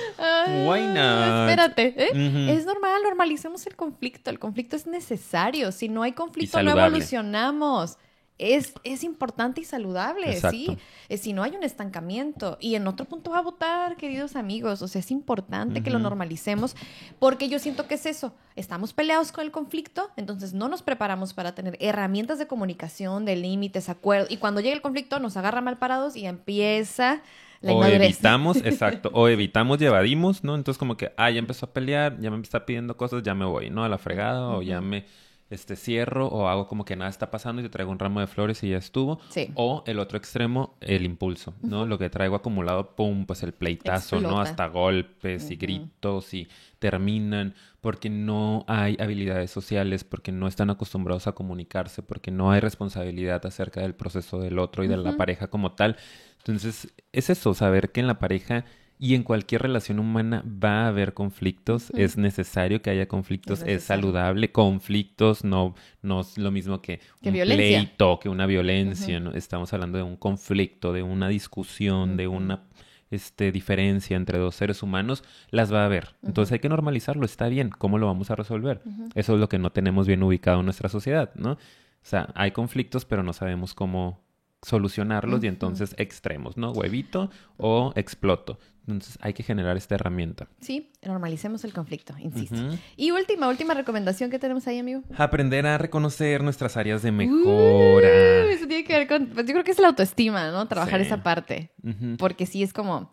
[0.65, 1.49] Why not?
[1.49, 2.55] Espérate, ¿eh?
[2.55, 4.29] es normal, normalicemos el conflicto.
[4.29, 5.71] El conflicto es necesario.
[5.71, 7.97] Si no hay conflicto, no evolucionamos.
[8.41, 10.57] Es, es importante y saludable, Exacto.
[10.57, 10.77] ¿sí?
[11.09, 12.57] Eh, si no hay un estancamiento.
[12.59, 14.81] Y en otro punto va a votar, queridos amigos.
[14.81, 16.75] O sea, es importante que lo normalicemos
[17.19, 18.33] porque yo siento que es eso.
[18.55, 23.35] Estamos peleados con el conflicto, entonces no nos preparamos para tener herramientas de comunicación, de
[23.35, 24.29] límites, acuerdos.
[24.31, 27.21] Y cuando llega el conflicto nos agarra mal parados y empieza
[27.61, 30.55] la o evitamos, exacto, o evitamos y evadimos, ¿no?
[30.55, 33.45] Entonces como que, ah, ya empezó a pelear, ya me está pidiendo cosas, ya me
[33.45, 33.83] voy, ¿no?
[33.83, 35.05] A la fregada, o ya me
[35.51, 38.27] este, cierro, o hago como que nada está pasando y te traigo un ramo de
[38.27, 39.19] flores y ya estuvo.
[39.29, 39.51] Sí.
[39.55, 41.85] O el otro extremo, el impulso, ¿no?
[41.85, 44.39] Lo que traigo acumulado, pum, pues el pleitazo, ¿no?
[44.39, 46.47] Hasta golpes y gritos y
[46.79, 52.59] terminan porque no hay habilidades sociales, porque no están acostumbrados a comunicarse, porque no hay
[52.59, 55.97] responsabilidad acerca del proceso del otro y de la pareja como tal.
[56.37, 58.65] Entonces, es eso, saber que en la pareja
[59.03, 63.85] y en cualquier relación humana va a haber conflictos, es necesario que haya conflictos, Es
[63.85, 65.73] saludable, conflictos no,
[66.03, 67.79] no es lo mismo que, Que un violencia.
[67.79, 69.31] pleito, que una violencia, ¿no?
[69.31, 72.61] Estamos hablando de un conflicto, de una discusión, de una
[73.09, 76.09] este, diferencia entre dos seres humanos, las va a haber.
[76.21, 78.83] Entonces hay que normalizarlo, está bien, ¿cómo lo vamos a resolver?
[79.15, 81.53] Eso es lo que no tenemos bien ubicado en nuestra sociedad, ¿no?
[81.53, 81.57] O
[82.03, 84.21] sea, hay conflictos, pero no sabemos cómo
[84.61, 86.71] solucionarlos y entonces extremos, ¿no?
[86.71, 88.59] Huevito o exploto.
[88.87, 90.47] Entonces hay que generar esta herramienta.
[90.59, 92.55] Sí, normalicemos el conflicto, insisto.
[92.97, 95.03] Y última, última recomendación que tenemos ahí, amigo.
[95.17, 98.07] Aprender a reconocer nuestras áreas de Uh, mejora.
[98.51, 100.67] eso tiene que ver con, pues yo creo que es la autoestima, ¿no?
[100.67, 101.05] Trabajar Sí.
[101.07, 101.71] esa parte.
[102.17, 103.11] Porque sí es como,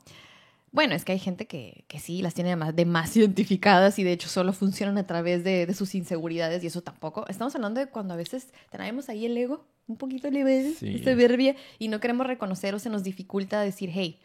[0.73, 3.99] bueno, es que hay gente que, que sí las tiene de más, de más identificadas
[3.99, 7.27] y de hecho solo funcionan a través de, de sus inseguridades y eso tampoco.
[7.29, 11.03] Estamos hablando de cuando a veces traemos ahí el ego, un poquito leve, Sí.
[11.05, 14.19] soberbia, y no queremos reconocer o se nos dificulta decir, hey,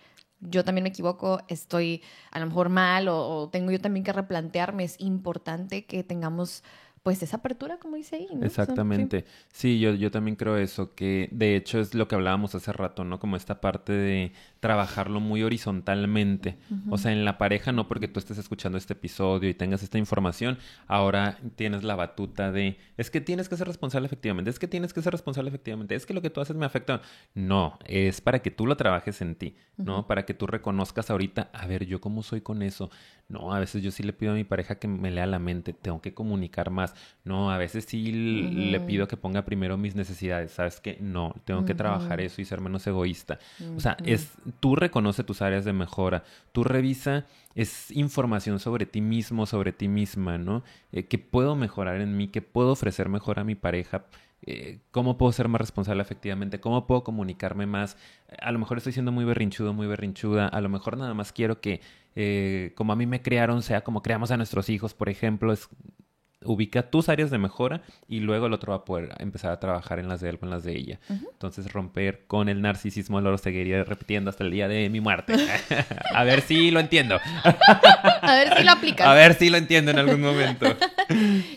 [0.49, 4.13] yo también me equivoco, estoy a lo mejor mal o, o tengo yo también que
[4.13, 4.83] replantearme.
[4.83, 6.63] Es importante que tengamos
[7.03, 8.27] pues esa apertura, como dice ahí.
[8.31, 8.37] ¿no?
[8.37, 9.25] O sea, Exactamente.
[9.51, 13.03] Sí, yo, yo también creo eso, que de hecho es lo que hablábamos hace rato,
[13.03, 13.19] ¿no?
[13.19, 14.31] Como esta parte de
[14.61, 16.57] trabajarlo muy horizontalmente.
[16.89, 19.97] O sea, en la pareja, no porque tú estés escuchando este episodio y tengas esta
[19.97, 24.69] información, ahora tienes la batuta de, es que tienes que ser responsable efectivamente, es que
[24.69, 27.01] tienes que ser responsable efectivamente, es que lo que tú haces me afecta.
[27.33, 30.07] No, es para que tú lo trabajes en ti, ¿no?
[30.07, 32.89] Para que tú reconozcas ahorita, a ver, yo cómo soy con eso.
[33.27, 35.73] No, a veces yo sí le pido a mi pareja que me lea la mente,
[35.73, 36.92] tengo que comunicar más.
[37.23, 40.97] No, a veces sí le pido que ponga primero mis necesidades, ¿sabes qué?
[40.99, 43.39] No, tengo que trabajar eso y ser menos egoísta.
[43.75, 47.25] O sea, es tú reconoce tus áreas de mejora, tú revisa
[47.55, 50.63] es información sobre ti mismo, sobre ti misma, ¿no?
[50.91, 52.27] Eh, ¿Qué puedo mejorar en mí?
[52.27, 54.05] ¿Qué puedo ofrecer mejor a mi pareja?
[54.45, 56.59] Eh, ¿Cómo puedo ser más responsable efectivamente?
[56.59, 57.97] ¿Cómo puedo comunicarme más?
[58.39, 60.47] A lo mejor estoy siendo muy berrinchudo, muy berrinchuda.
[60.47, 61.81] A lo mejor nada más quiero que,
[62.15, 65.69] eh, como a mí me crearon, sea como creamos a nuestros hijos, por ejemplo, es
[66.45, 69.99] ubica tus áreas de mejora y luego el otro va a poder empezar a trabajar
[69.99, 70.99] en las de él o en las de ella.
[71.09, 75.33] Entonces romper con el narcisismo lo seguiría repitiendo hasta el día de mi muerte.
[76.13, 77.19] a ver si lo entiendo.
[78.21, 79.07] A ver si lo aplicas.
[79.07, 80.65] A ver si lo entiendo en algún momento.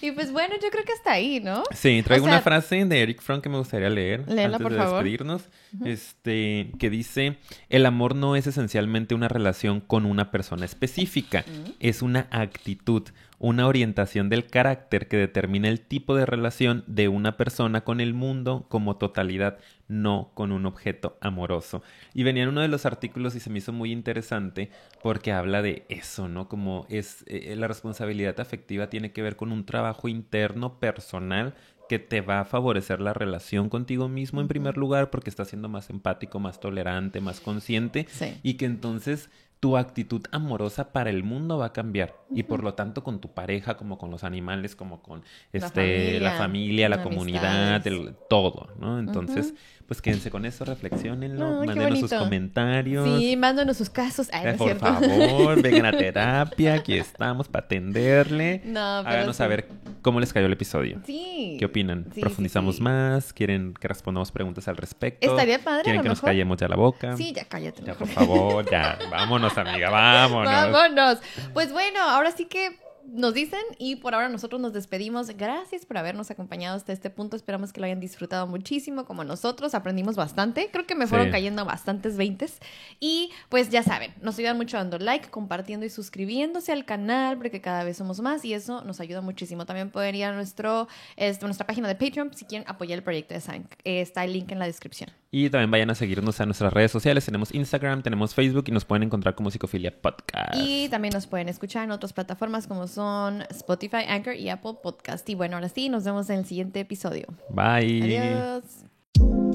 [0.03, 1.63] Y pues bueno, yo creo que hasta ahí, ¿no?
[1.73, 4.61] Sí, traigo O sea- una frase de Eric Fromm que me gustaría leer Léela, antes
[4.63, 4.95] por de favor.
[5.05, 5.43] despedirnos.
[5.85, 11.45] Este, que dice, el amor no es esencialmente una relación con una persona específica,
[11.81, 13.05] es una actitud,
[13.39, 18.15] una orientación del carácter que determina el tipo de relación de una persona con el
[18.15, 19.59] mundo como totalidad,
[19.89, 21.83] no con un objeto amoroso.
[22.15, 24.71] Y venía en uno de los artículos y se me hizo muy interesante
[25.03, 26.49] porque habla de eso, ¿no?
[26.49, 31.55] Como es eh, la responsabilidad afectiva tiene que ver con un trabajo interno personal
[31.89, 35.69] que te va a favorecer la relación contigo mismo en primer lugar porque estás siendo
[35.69, 38.35] más empático, más tolerante, más consciente Sí.
[38.43, 39.31] y que entonces
[39.61, 42.15] tu actitud amorosa para el mundo va a cambiar.
[42.31, 46.21] Y por lo tanto con tu pareja como con los animales como con La este
[46.21, 49.55] la familia, familia la comunidad el, todo no entonces
[49.87, 54.29] pues quédense con eso reflexionenlo mándenos sus comentarios Sí, mándanos sus casos.
[54.33, 54.85] Ay, no por cierto.
[54.87, 59.39] favor vengan a terapia aquí estamos para atenderle No, pero háganos sí.
[59.39, 59.69] saber
[60.03, 61.57] cómo les cayó el episodio Sí.
[61.59, 62.07] ¿Qué opinan?
[62.15, 62.83] Sí, ¿Profundizamos sí.
[62.83, 63.33] más?
[63.33, 65.27] ¿Quieren que respondamos preguntas al respecto?
[65.31, 67.17] Estaría padre, a ¿Quieren lo que nos callemos ya la boca?
[67.17, 67.83] Sí, ya cállate.
[67.83, 67.99] Ya, mejor.
[67.99, 68.99] por favor, ya.
[69.11, 70.47] Vámonos, amiga, vámonos.
[70.73, 71.19] Vámonos.
[71.53, 72.79] Pues bueno, ahora sí que
[73.09, 75.29] nos dicen y por ahora nosotros nos despedimos.
[75.37, 77.37] Gracias por habernos acompañado hasta este punto.
[77.37, 79.75] Esperamos que lo hayan disfrutado muchísimo como nosotros.
[79.75, 80.71] Aprendimos bastante.
[80.73, 81.33] Creo que me fueron Sí.
[81.33, 82.59] cayendo bastantes veintes.
[83.01, 87.61] Y pues ya saben, nos ayudan mucho dando like, compartiendo y suscribiéndose al canal porque
[87.61, 89.67] cada vez somos más y eso nos ayuda muchísimo.
[89.67, 93.35] También pueden ir a nuestro, este, nuestra página de Patreon si quieren apoyar el proyecto
[93.35, 93.73] de Sank.
[93.85, 95.11] Eh, está el link en la descripción.
[95.31, 97.25] Y también vayan a seguirnos a nuestras redes sociales.
[97.25, 100.55] Tenemos Instagram, tenemos Facebook y nos pueden encontrar como Psicofilia Podcast.
[100.55, 105.29] Y también nos pueden escuchar en otras plataformas como son Spotify, Anchor y Apple Podcast.
[105.29, 107.27] Y bueno, ahora sí, nos vemos en el siguiente episodio.
[107.51, 108.03] Bye.
[108.03, 109.46] Adiós.